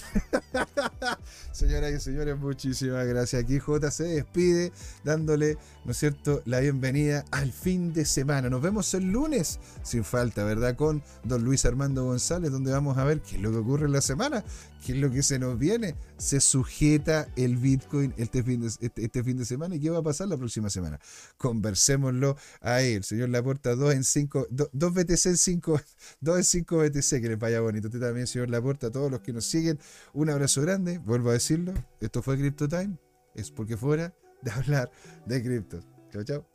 [1.58, 3.42] Señoras y señores, muchísimas gracias.
[3.42, 4.70] Aquí J se despide
[5.02, 8.48] dándole, ¿no es cierto?, la bienvenida al fin de semana.
[8.48, 10.76] Nos vemos el lunes, sin falta, ¿verdad?
[10.76, 13.92] Con don Luis Armando González, donde vamos a ver qué es lo que ocurre en
[13.92, 14.44] la semana,
[14.86, 15.96] qué es lo que se nos viene.
[16.16, 19.98] Se sujeta el Bitcoin este fin de, este, este fin de semana y qué va
[19.98, 21.00] a pasar la próxima semana.
[21.38, 22.92] Conversémoslo ahí.
[22.92, 25.80] El señor Laporta, 2 en 5, 2 BTC en 5,
[26.20, 27.88] 2 en 5 BTC, que les vaya bonito.
[27.88, 29.80] Usted también, señor Laporta, a todos los que nos siguen,
[30.12, 30.98] un abrazo grande.
[30.98, 32.98] Vuelvo a decirlo, esto fue Crypto Time.
[33.34, 34.90] Es porque fuera de hablar
[35.24, 35.80] de cripto.
[36.12, 36.46] Chao, chao.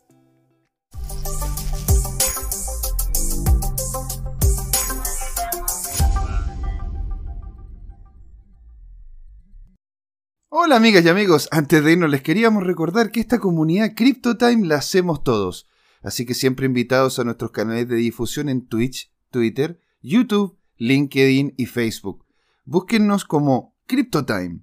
[10.49, 14.75] Hola amigas y amigos, antes de irnos les queríamos recordar que esta comunidad CryptoTime la
[14.75, 15.67] hacemos todos,
[16.03, 21.65] así que siempre invitados a nuestros canales de difusión en Twitch, Twitter, YouTube, LinkedIn y
[21.65, 22.25] Facebook.
[22.65, 24.62] Búsquennos como CryptoTime,